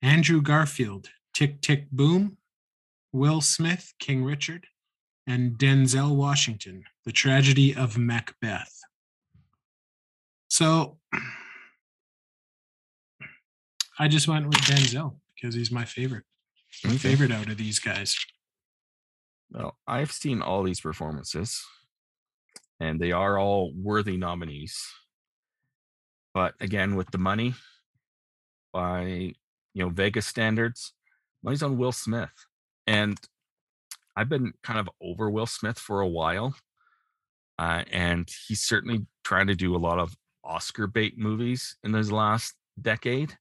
Andrew 0.01 0.41
Garfield, 0.41 1.09
Tick 1.33 1.61
Tick 1.61 1.89
Boom, 1.91 2.37
Will 3.11 3.41
Smith, 3.41 3.93
King 3.99 4.23
Richard, 4.23 4.67
and 5.25 5.57
Denzel 5.57 6.15
Washington, 6.15 6.83
The 7.05 7.11
Tragedy 7.11 7.73
of 7.75 7.97
Macbeth. 7.97 8.79
So, 10.47 10.99
I 13.99 14.07
just 14.07 14.27
went 14.27 14.45
with 14.47 14.57
Denzel 14.59 15.15
because 15.35 15.55
he's 15.55 15.71
my 15.71 15.85
favorite 15.85 16.23
my 16.83 16.89
Okay. 16.91 16.97
favorite 16.99 17.31
out 17.31 17.47
of 17.49 17.57
these 17.57 17.79
guys. 17.79 18.15
Well, 19.49 19.77
I've 19.87 20.11
seen 20.11 20.41
all 20.41 20.61
these 20.63 20.81
performances, 20.81 21.63
and 22.79 22.99
they 22.99 23.11
are 23.13 23.39
all 23.39 23.71
worthy 23.73 24.17
nominees. 24.17 24.77
But 26.35 26.53
again, 26.59 26.97
with 26.97 27.09
the 27.11 27.17
money, 27.17 27.55
by 28.73 29.33
you 29.73 29.83
know 29.83 29.89
Vegas 29.89 30.27
standards, 30.27 30.91
money's 31.41 31.63
on 31.63 31.77
Will 31.77 31.93
Smith, 31.93 32.45
and 32.85 33.17
I've 34.17 34.27
been 34.27 34.51
kind 34.61 34.77
of 34.77 34.89
over 35.01 35.29
Will 35.29 35.45
Smith 35.45 35.79
for 35.79 36.01
a 36.01 36.07
while, 36.07 36.53
uh, 37.57 37.83
and 37.89 38.29
he's 38.47 38.61
certainly 38.61 39.07
trying 39.23 39.47
to 39.47 39.55
do 39.55 39.77
a 39.77 39.77
lot 39.77 39.97
of 39.97 40.17
Oscar 40.43 40.87
bait 40.87 41.17
movies 41.17 41.77
in 41.85 41.93
his 41.93 42.11
last 42.11 42.53
decade. 42.79 43.37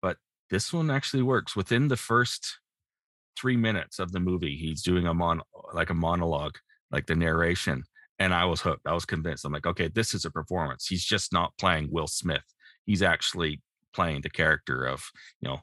But 0.00 0.16
this 0.48 0.72
one 0.72 0.90
actually 0.90 1.22
works 1.22 1.54
within 1.54 1.88
the 1.88 1.98
first 1.98 2.58
three 3.38 3.58
minutes 3.58 3.98
of 3.98 4.12
the 4.12 4.20
movie 4.20 4.56
he's 4.56 4.82
doing 4.82 5.06
a 5.06 5.12
mon 5.12 5.42
like 5.74 5.90
a 5.90 5.94
monologue 5.94 6.56
like 6.90 7.06
the 7.06 7.14
narration 7.14 7.84
and 8.20 8.32
i 8.32 8.44
was 8.44 8.60
hooked 8.60 8.86
i 8.86 8.92
was 8.92 9.04
convinced 9.04 9.44
i'm 9.44 9.52
like 9.52 9.66
okay 9.66 9.88
this 9.88 10.14
is 10.14 10.24
a 10.24 10.30
performance 10.30 10.86
he's 10.86 11.04
just 11.04 11.32
not 11.32 11.52
playing 11.58 11.88
will 11.90 12.06
smith 12.06 12.44
he's 12.86 13.02
actually 13.02 13.60
playing 13.92 14.20
the 14.20 14.30
character 14.30 14.84
of 14.86 15.02
you 15.40 15.48
know 15.48 15.58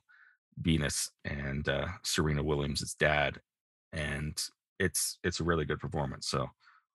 venus 0.59 1.09
and 1.23 1.69
uh, 1.69 1.87
serena 2.03 2.43
williams' 2.43 2.93
dad 2.95 3.39
and 3.93 4.43
it's 4.79 5.19
it's 5.23 5.39
a 5.39 5.43
really 5.43 5.63
good 5.65 5.79
performance 5.79 6.27
so 6.27 6.47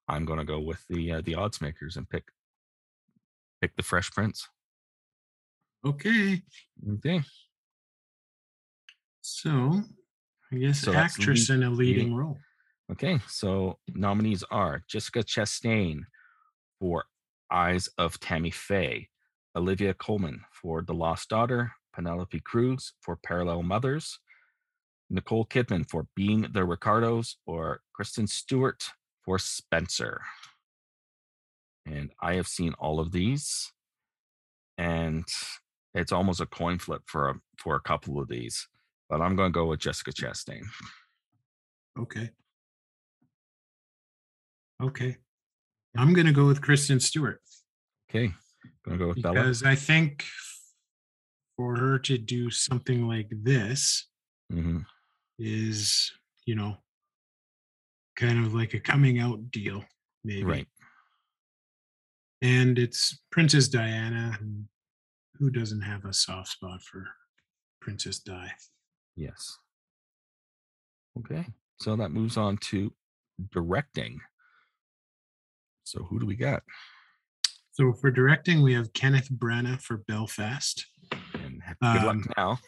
i'm 0.09 0.25
going 0.25 0.39
to 0.39 0.45
go 0.45 0.61
with 0.61 0.85
the 0.89 1.13
uh, 1.13 1.21
the 1.25 1.35
odds 1.35 1.61
makers 1.61 1.97
and 1.97 2.09
pick 2.11 2.25
pick 3.61 3.75
the 3.77 3.83
fresh 3.83 4.11
prince 4.11 4.49
Okay. 5.85 6.41
Okay. 6.89 7.21
So 9.21 9.83
I 10.53 10.57
guess 10.57 10.81
So 10.81 10.93
actress 10.95 11.49
lead- 11.49 11.57
in 11.57 11.63
a 11.65 11.71
leading 11.71 12.15
role. 12.15 12.39
Okay. 12.93 13.21
So 13.27 13.79
nominees 13.95 14.45
are 14.51 14.85
Jessica 14.87 15.21
Chastain 15.21 16.03
for 16.79 17.05
Eyes 17.51 17.89
of 17.97 18.21
Tammy 18.21 18.51
Faye, 18.51 19.09
Olivia 19.57 19.95
Colman 19.95 20.43
for 20.53 20.83
The 20.83 20.93
Lost 20.93 21.31
Daughter, 21.31 21.73
Penelope 21.95 22.41
Cruz 22.41 22.93
for 23.01 23.17
Parallel 23.17 23.63
Mothers, 23.63 24.19
Nicole 25.09 25.47
Kidman 25.47 25.89
for 25.89 26.07
Being 26.15 26.47
the 26.53 26.67
Ricardos, 26.67 27.37
or 27.47 27.81
Kristen 27.95 28.27
Stewart 28.27 28.85
for 29.25 29.39
Spencer. 29.39 30.21
And 31.87 32.11
I 32.21 32.35
have 32.35 32.47
seen 32.47 32.75
all 32.79 33.01
of 33.01 33.11
these, 33.11 33.73
and 34.77 35.25
it's 35.95 36.13
almost 36.13 36.41
a 36.41 36.47
coin 36.47 36.79
flip 36.79 37.03
for 37.07 37.31
a, 37.31 37.35
for 37.57 37.75
a 37.75 37.81
couple 37.81 38.21
of 38.21 38.29
these. 38.29 38.69
But 39.09 39.23
I'm 39.23 39.35
going 39.35 39.51
to 39.51 39.59
go 39.59 39.67
with 39.67 39.81
Jessica 39.81 40.13
Chastain. 40.13 40.65
Okay. 41.99 42.31
Okay. 44.83 45.17
I'm 45.97 46.13
gonna 46.15 46.33
go 46.33 46.47
with 46.47 46.61
Kristen 46.63 46.99
Stewart 47.01 47.41
Okay, 48.15 48.31
going 48.85 48.99
to 48.99 49.05
go 49.05 49.09
with 49.09 49.23
Bella. 49.23 49.35
because 49.35 49.63
I 49.63 49.75
think 49.75 50.25
for 51.57 51.77
her 51.77 51.99
to 52.01 52.19
do 52.19 52.51
something 52.51 53.09
like 53.09 53.31
this 53.31 54.09
hmm 54.51 54.81
is, 55.39 56.13
you 56.45 56.55
know, 56.55 56.77
kind 58.17 58.45
of 58.45 58.55
like 58.55 58.75
a 58.75 58.81
coming 58.81 59.19
out 59.19 59.51
deal, 59.51 59.83
maybe. 60.25 60.45
Right. 60.45 60.67
And 62.43 62.79
it's 62.79 63.19
Princess 63.33 63.67
Diana. 63.69 64.39
Who 65.39 65.51
doesn't 65.51 65.81
have 65.81 66.05
a 66.05 66.13
soft 66.13 66.49
spot 66.49 66.83
for 66.83 67.07
Princess 67.81 68.19
Di? 68.21 68.51
Yes. 69.17 69.59
Okay. 71.19 71.47
So 71.81 71.97
that 71.97 72.11
moves 72.11 72.37
on 72.37 72.59
to 72.69 72.93
directing. 73.51 74.21
So 75.85 76.05
who 76.05 76.21
do 76.21 76.27
we 76.27 76.37
got? 76.37 76.63
So 77.73 77.93
for 77.93 78.11
directing, 78.11 78.63
we 78.63 78.75
have 78.75 78.93
Kenneth 78.93 79.31
Branagh 79.31 79.81
for 79.81 79.99
Belfast. 79.99 80.87
And 81.35 81.63
good 81.81 81.87
Um, 82.03 82.05
luck 82.07 82.37
now. 82.37 82.59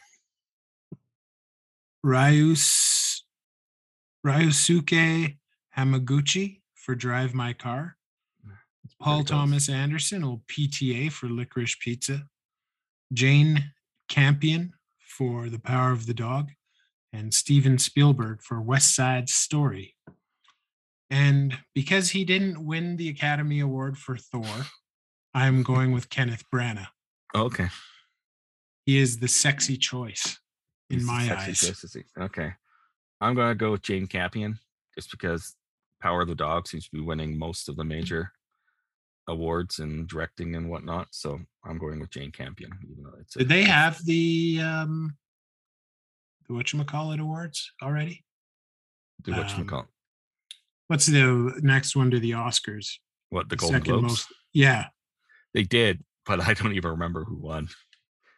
Ryus 2.02 3.22
Ryusuke 4.26 5.38
Hamaguchi 5.76 6.62
for 6.74 6.94
Drive 6.94 7.34
My 7.34 7.52
Car. 7.52 7.96
Paul 9.00 9.16
Very 9.16 9.24
close. 9.24 9.30
Thomas 9.38 9.68
Anderson 9.68 10.22
will 10.26 10.42
PTA 10.46 11.10
for 11.10 11.28
Licorice 11.28 11.76
Pizza. 11.80 12.24
Jane 13.12 13.72
Campion 14.08 14.72
for 14.98 15.48
The 15.48 15.58
Power 15.58 15.92
of 15.92 16.06
the 16.06 16.14
Dog. 16.14 16.50
And 17.12 17.32
Steven 17.32 17.78
Spielberg 17.78 18.42
for 18.42 18.60
West 18.60 18.94
Side 18.94 19.28
Story. 19.28 19.94
And 21.10 21.56
because 21.74 22.10
he 22.10 22.24
didn't 22.24 22.64
win 22.64 22.96
the 22.96 23.08
Academy 23.08 23.60
Award 23.60 23.98
for 23.98 24.16
Thor, 24.16 24.46
I'm 25.34 25.62
going 25.62 25.92
with 25.92 26.08
Kenneth 26.08 26.44
Branagh. 26.52 26.86
Okay. 27.34 27.68
He 28.86 28.98
is 28.98 29.18
the 29.18 29.28
sexy 29.28 29.76
choice 29.76 30.38
in 30.90 30.98
He's 30.98 31.06
my 31.06 31.36
eyes. 31.36 31.60
choice. 31.60 31.96
Okay. 32.18 32.52
I'm 33.20 33.34
going 33.34 33.48
to 33.50 33.54
go 33.54 33.72
with 33.72 33.82
Jane 33.82 34.06
Campion 34.06 34.58
just 34.94 35.10
because 35.10 35.54
Power 36.00 36.22
of 36.22 36.28
the 36.28 36.34
Dog 36.34 36.68
seems 36.68 36.84
to 36.84 36.90
be 36.92 37.00
winning 37.00 37.38
most 37.38 37.68
of 37.68 37.76
the 37.76 37.84
major 37.84 38.30
awards 39.26 39.78
and 39.78 40.06
directing 40.06 40.54
and 40.54 40.68
whatnot. 40.68 41.08
So 41.12 41.40
I'm 41.64 41.78
going 41.78 42.00
with 42.00 42.10
Jane 42.10 42.30
Campion. 42.30 42.70
Even 42.90 43.04
though 43.04 43.14
it's 43.20 43.36
a- 43.36 43.38
Did 43.40 43.48
they 43.48 43.62
have 43.62 44.04
the 44.04 44.60
um 44.62 45.16
the 46.46 46.54
whatchamacallit 46.54 47.20
awards 47.20 47.72
already? 47.82 48.22
do 49.22 49.32
what 49.32 49.48
you 49.56 49.64
um, 49.64 49.66
What's 50.88 51.06
the 51.06 51.58
next 51.62 51.96
one 51.96 52.10
to 52.10 52.20
the 52.20 52.32
Oscars? 52.32 52.98
what 53.30 53.48
the 53.48 53.56
Golden 53.56 53.80
second 53.80 53.92
Globes. 53.92 54.02
most- 54.12 54.26
Yeah. 54.52 54.88
They 55.54 55.62
did, 55.64 56.04
but 56.26 56.40
I 56.40 56.54
don't 56.54 56.74
even 56.74 56.90
remember 56.92 57.24
who 57.24 57.36
won. 57.36 57.68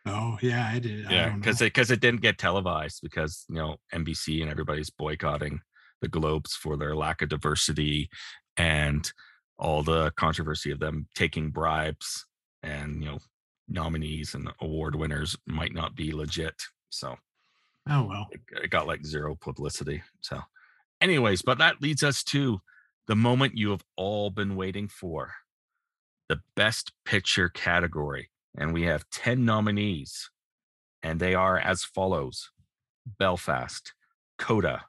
Oh, 0.07 0.39
yeah, 0.41 0.69
I 0.73 0.79
did. 0.79 1.11
Yeah, 1.11 1.31
don't 1.31 1.41
because 1.41 1.61
it 1.61 1.67
because 1.67 1.91
it 1.91 2.01
didn't 2.01 2.21
get 2.23 2.39
televised 2.39 3.01
because 3.03 3.45
you 3.49 3.57
know 3.57 3.77
NBC 3.93 4.41
and 4.43 4.51
everybody's 4.51 4.89
boycotting 4.91 5.61
the 6.01 6.09
Globes 6.09 6.55
for 6.55 6.77
their 6.77 6.95
lack 6.95 7.23
of 7.23 7.29
diversity 7.29 8.09
and 8.57 9.11
all 9.59 9.83
the 9.83 10.13
controversy 10.13 10.71
of 10.71 10.79
them 10.79 11.09
taking 11.15 11.51
bribes 11.51 12.25
and 12.63 13.03
you 13.03 13.09
know 13.11 13.19
nominees 13.69 14.35
and 14.35 14.49
award 14.61 14.95
winners 14.95 15.37
might 15.47 15.75
not 15.75 15.95
be 15.97 16.13
legit. 16.13 16.55
So 16.91 17.17
Oh 17.91 18.05
well. 18.07 18.29
it, 18.31 18.41
it 18.63 18.71
got 18.71 18.87
like 18.87 19.05
zero 19.05 19.35
publicity. 19.41 20.03
So, 20.21 20.41
anyways, 21.07 21.43
but 21.43 21.59
that 21.59 21.81
leads 21.81 22.03
us 22.03 22.25
to 22.25 22.61
the 23.07 23.15
moment 23.15 23.57
you 23.57 23.71
have 23.71 23.85
all 23.97 24.29
been 24.29 24.57
waiting 24.57 24.89
for 24.89 25.33
the 26.29 26.41
best 26.57 26.91
picture 27.05 27.49
category. 27.49 28.29
And 28.59 28.73
we 28.73 28.83
have 28.83 29.09
10 29.11 29.45
nominees, 29.45 30.31
and 31.05 31.21
they 31.21 31.33
are 31.35 31.59
as 31.59 31.85
follows 31.85 32.51
Belfast, 33.19 33.95
Coda, 34.37 34.87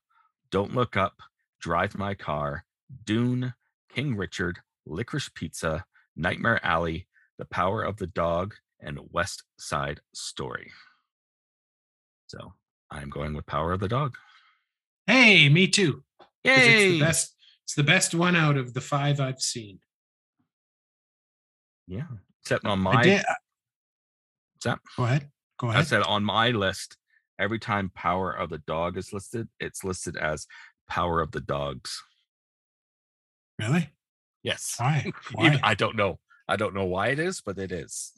Don't 0.49 0.73
Look 0.73 0.97
Up, 0.97 1.21
Drive 1.59 1.95
My 1.95 2.15
Car, 2.15 2.65
Dune, 3.05 3.53
King 3.93 4.15
Richard, 4.15 4.57
Licorice 4.87 5.29
Pizza, 5.35 5.85
Nightmare 6.15 6.59
Alley, 6.65 7.05
The 7.37 7.45
Power 7.45 7.83
of 7.83 7.97
the 7.97 8.07
Dog, 8.07 8.55
and 8.79 8.99
West 9.11 9.43
Side 9.59 9.99
Story. 10.15 10.71
So 12.25 12.53
I'm 12.89 13.11
going 13.11 13.35
with 13.35 13.45
Power 13.45 13.73
of 13.73 13.81
the 13.81 13.87
Dog. 13.87 14.17
Hey, 15.05 15.47
me 15.49 15.67
too. 15.67 16.03
'Cause 16.47 16.63
It's 16.65 16.91
the 16.93 16.99
best. 16.99 17.35
It's 17.63 17.75
the 17.75 17.83
best 17.83 18.15
one 18.15 18.35
out 18.35 18.57
of 18.57 18.73
the 18.73 18.81
five 18.81 19.19
I've 19.19 19.41
seen. 19.41 19.79
Yeah. 21.87 22.07
Except 22.41 22.65
on 22.65 22.79
I 22.87 22.93
my 22.93 23.03
did. 23.03 23.23
What's 24.53 24.63
that? 24.65 24.79
Go 24.95 25.03
ahead. 25.03 25.31
Go 25.59 25.67
ahead. 25.69 25.81
I 25.81 25.83
said 25.83 26.01
on 26.03 26.23
my 26.23 26.51
list, 26.51 26.97
every 27.39 27.59
time 27.59 27.91
Power 27.93 28.31
of 28.31 28.49
the 28.49 28.59
Dog 28.59 28.97
is 28.97 29.11
listed, 29.11 29.49
it's 29.59 29.83
listed 29.83 30.15
as 30.17 30.47
Power 30.89 31.19
of 31.21 31.31
the 31.31 31.41
Dogs. 31.41 32.01
Really? 33.59 33.89
Yes. 34.43 34.75
Why? 34.77 35.11
Even- 35.39 35.59
I 35.63 35.73
don't 35.73 35.95
know. 35.95 36.19
I 36.47 36.55
don't 36.55 36.73
know 36.73 36.85
why 36.85 37.07
it 37.09 37.19
is, 37.19 37.41
but 37.41 37.57
it 37.57 37.71
is. 37.73 38.13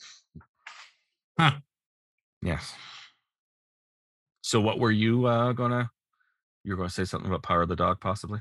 Huh. 1.39 1.53
Yes. 2.43 2.75
So 4.41 4.61
what 4.61 4.79
were 4.79 4.91
you 4.91 5.25
uh 5.25 5.53
gonna 5.53 5.89
you 6.63 6.71
were 6.71 6.77
gonna 6.77 6.89
say 6.89 7.05
something 7.05 7.29
about 7.29 7.43
Power 7.43 7.61
of 7.63 7.69
the 7.69 7.75
Dog, 7.75 7.99
possibly? 8.01 8.39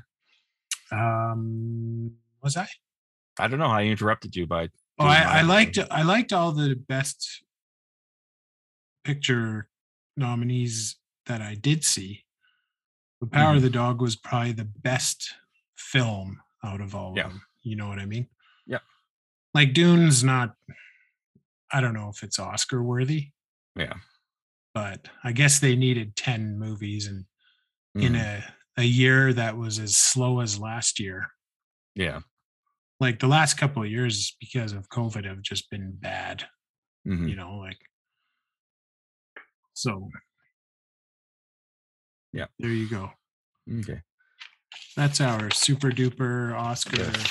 Um, 0.91 2.11
was 2.43 2.57
I? 2.57 2.67
I 3.37 3.47
don't 3.47 3.59
know. 3.59 3.67
I 3.67 3.83
interrupted 3.83 4.35
you 4.35 4.45
by 4.47 4.69
Oh, 5.01 5.05
I, 5.05 5.39
I 5.39 5.41
liked 5.43 5.77
I 5.89 6.01
liked 6.03 6.33
all 6.33 6.51
the 6.51 6.75
best 6.75 7.43
picture 9.03 9.69
nominees 10.17 10.97
that 11.25 11.41
I 11.41 11.55
did 11.55 11.83
see. 11.83 12.25
The 13.21 13.27
Power 13.27 13.49
Mm-hmm. 13.49 13.57
of 13.57 13.63
the 13.63 13.69
Dog 13.69 14.01
was 14.01 14.15
probably 14.15 14.51
the 14.53 14.65
best 14.81 15.33
film 15.77 16.41
out 16.63 16.81
of 16.81 16.95
all 16.95 17.13
Yeah. 17.15 17.25
of 17.27 17.31
them. 17.31 17.41
You 17.63 17.75
know 17.75 17.87
what 17.87 17.99
I 17.99 18.05
mean? 18.05 18.27
Yeah. 18.65 18.79
Like 19.53 19.73
Dune's 19.73 20.23
not. 20.23 20.55
I 21.71 21.81
don't 21.81 21.93
know 21.93 22.09
if 22.09 22.23
it's 22.23 22.39
Oscar 22.39 22.81
worthy, 22.83 23.31
Yeah. 23.75 23.93
but 24.73 25.07
I 25.23 25.31
guess 25.33 25.59
they 25.59 25.75
needed 25.75 26.15
ten 26.15 26.57
movies 26.57 27.07
and 27.07 27.25
in 27.95 28.13
Mhm. 28.13 28.21
a 28.21 28.55
a 28.77 28.83
year 28.83 29.33
that 29.33 29.57
was 29.57 29.77
as 29.77 29.97
slow 29.97 30.39
as 30.39 30.57
last 30.57 30.99
year. 31.01 31.27
Yeah. 31.95 32.21
Like 33.01 33.19
the 33.19 33.27
last 33.27 33.55
couple 33.57 33.83
of 33.83 33.89
years 33.89 34.37
because 34.39 34.71
of 34.71 34.87
COVID 34.89 35.25
have 35.25 35.41
just 35.41 35.69
been 35.69 35.95
bad. 35.97 36.47
Mhm. 37.07 37.29
you 37.29 37.35
know 37.35 37.55
like 37.57 37.79
so 39.73 40.09
Yeah. 42.33 42.47
there 42.59 42.71
you 42.71 42.89
go 42.89 43.13
Okay. 43.79 44.01
that's 44.97 45.21
our 45.21 45.49
super 45.51 45.89
duper 45.91 46.53
oscar 46.53 46.97
Yeah. 46.97 47.23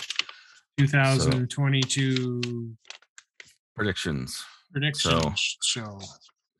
2022 0.78 2.76
Predictions. 3.74 4.42
Predictions. 4.72 5.02
So- 5.02 5.34
show 5.62 6.00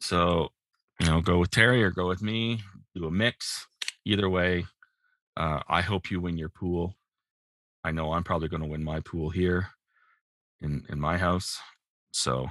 So, 0.00 0.52
you 1.00 1.06
know, 1.06 1.20
go 1.20 1.38
with 1.38 1.50
Terry 1.50 1.82
or 1.82 1.90
go 1.90 2.06
with 2.08 2.22
me, 2.22 2.62
do 2.94 3.06
a 3.06 3.10
mix. 3.10 3.66
Either 4.04 4.28
way, 4.28 4.64
uh, 5.36 5.60
I 5.68 5.80
hope 5.82 6.10
you 6.10 6.20
win 6.20 6.36
your 6.38 6.48
pool. 6.48 6.94
I 7.84 7.90
know 7.92 8.12
I'm 8.12 8.24
probably 8.24 8.48
going 8.48 8.62
to 8.62 8.68
win 8.68 8.82
my 8.84 9.00
pool 9.00 9.30
here 9.30 9.68
in 10.60 10.84
in 10.88 10.98
my 11.00 11.16
house. 11.18 11.58
So, 12.12 12.48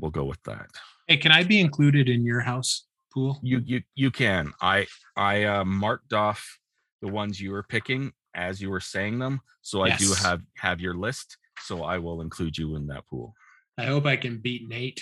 we'll 0.00 0.10
go 0.10 0.24
with 0.24 0.42
that. 0.44 0.66
hey 1.08 1.16
can 1.18 1.30
i 1.32 1.42
be 1.44 1.60
included 1.60 2.08
in 2.08 2.24
your 2.24 2.40
house 2.40 2.86
pool 3.12 3.38
You 3.42 3.58
you 3.64 3.82
you 3.94 4.10
can. 4.10 4.52
I 4.62 4.86
I 5.16 5.44
uh, 5.44 5.64
marked 5.64 6.12
off 6.12 6.58
the 7.02 7.08
ones 7.08 7.40
you 7.40 7.50
were 7.52 7.62
picking 7.62 8.12
as 8.34 8.60
you 8.62 8.70
were 8.70 8.80
saying 8.80 9.18
them, 9.18 9.40
so 9.62 9.82
I 9.82 9.96
do 9.96 10.12
have 10.22 10.40
have 10.56 10.80
your 10.80 10.94
list. 10.94 11.36
So 11.62 11.82
I 11.84 11.98
will 11.98 12.20
include 12.22 12.56
you 12.56 12.76
in 12.76 12.86
that 12.86 13.06
pool. 13.08 13.34
i 13.78 13.84
hope 13.84 14.06
i 14.06 14.16
can 14.16 14.38
beat 14.38 14.68
nate 14.68 15.00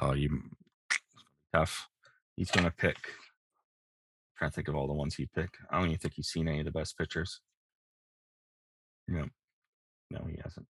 Oh, 0.00 0.12
you 0.14 0.28
tough. 1.54 1.88
He's 2.36 2.50
gonna 2.50 2.70
pick. 2.84 2.96
Trying 4.42 4.50
to 4.50 4.54
think 4.56 4.68
of 4.68 4.74
all 4.74 4.88
the 4.88 4.92
ones 4.92 5.14
he 5.14 5.26
picked. 5.26 5.56
I 5.70 5.78
don't 5.78 5.86
even 5.86 5.98
think 5.98 6.14
he's 6.14 6.26
seen 6.26 6.48
any 6.48 6.58
of 6.58 6.64
the 6.64 6.72
best 6.72 6.98
pictures. 6.98 7.40
No, 9.06 9.26
no, 10.10 10.26
he 10.28 10.36
hasn't. 10.42 10.66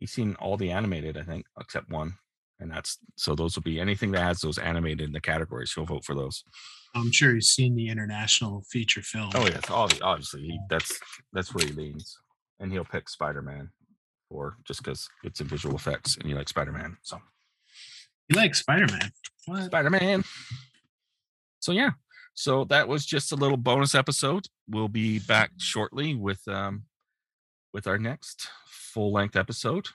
He's 0.00 0.12
seen 0.12 0.36
all 0.38 0.58
the 0.58 0.70
animated, 0.70 1.16
I 1.16 1.22
think, 1.22 1.46
except 1.58 1.88
one, 1.88 2.12
and 2.60 2.70
that's 2.70 2.98
so 3.16 3.34
those 3.34 3.56
will 3.56 3.62
be 3.62 3.80
anything 3.80 4.12
that 4.12 4.22
has 4.22 4.40
those 4.40 4.58
animated 4.58 5.00
in 5.02 5.12
the 5.12 5.20
categories. 5.20 5.72
He'll 5.72 5.86
vote 5.86 6.04
for 6.04 6.14
those. 6.14 6.44
I'm 6.94 7.10
sure 7.10 7.32
he's 7.34 7.48
seen 7.48 7.74
the 7.74 7.88
international 7.88 8.64
feature 8.70 9.02
film. 9.02 9.30
Oh 9.34 9.46
yes, 9.46 9.62
obvi- 9.62 10.02
obviously 10.02 10.42
he, 10.42 10.60
that's 10.68 11.00
that's 11.32 11.54
where 11.54 11.66
he 11.66 11.72
leans, 11.72 12.18
and 12.60 12.70
he'll 12.70 12.84
pick 12.84 13.08
Spider 13.08 13.40
Man, 13.40 13.70
or 14.28 14.58
just 14.66 14.82
because 14.84 15.08
it's 15.22 15.40
in 15.40 15.46
visual 15.46 15.74
effects 15.74 16.18
and 16.18 16.28
you 16.28 16.36
like 16.36 16.50
Spider 16.50 16.72
Man. 16.72 16.98
So 17.02 17.18
You 18.28 18.36
like 18.36 18.54
Spider 18.54 18.86
Man? 18.92 19.10
What? 19.46 19.64
Spider 19.64 19.90
Man. 19.90 20.22
So 21.60 21.72
yeah, 21.72 21.92
so 22.34 22.64
that 22.64 22.88
was 22.88 23.06
just 23.06 23.32
a 23.32 23.36
little 23.36 23.56
bonus 23.56 23.94
episode. 23.94 24.46
We'll 24.68 24.88
be 24.88 25.18
back 25.20 25.52
shortly 25.58 26.14
with 26.14 26.46
um 26.48 26.84
with 27.72 27.86
our 27.86 27.98
next 27.98 28.48
full 28.66 29.12
length 29.12 29.36
episode. 29.36 29.86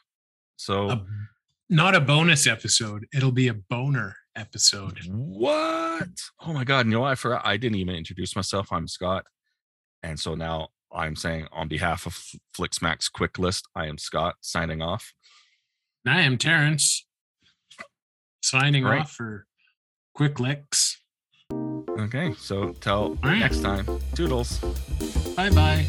So 0.57 0.89
A- 0.89 1.05
not 1.69 1.95
a 1.95 2.01
bonus 2.01 2.47
episode. 2.47 3.05
It'll 3.13 3.31
be 3.31 3.47
a 3.47 3.53
boner 3.53 4.15
episode. 4.35 4.99
what? 5.07 6.07
Oh 6.41 6.53
my 6.53 6.63
god! 6.63 6.85
You 6.87 6.93
know? 6.93 7.03
I 7.03 7.15
forgot. 7.15 7.41
I 7.45 7.57
didn't 7.57 7.77
even 7.77 7.95
introduce 7.95 8.35
myself. 8.35 8.71
I'm 8.71 8.87
Scott, 8.87 9.25
and 10.03 10.19
so 10.19 10.33
now 10.35 10.69
I'm 10.91 11.15
saying 11.15 11.47
on 11.51 11.67
behalf 11.67 12.05
of 12.05 12.19
Flixmax 12.57 13.11
Quick 13.11 13.37
List, 13.37 13.67
I 13.75 13.87
am 13.87 13.97
Scott 13.97 14.35
signing 14.41 14.81
off. 14.81 15.13
And 16.05 16.15
I 16.17 16.21
am 16.21 16.37
Terrence, 16.37 17.05
signing 18.41 18.83
Right. 18.83 19.01
off 19.01 19.11
for 19.11 19.45
Quick 20.15 20.39
Licks. 20.39 21.01
Okay, 22.05 22.33
so 22.39 22.73
till 22.79 23.17
next 23.23 23.61
time, 23.61 23.85
toodles. 24.15 24.59
Bye 25.35 25.49
bye. 25.49 25.85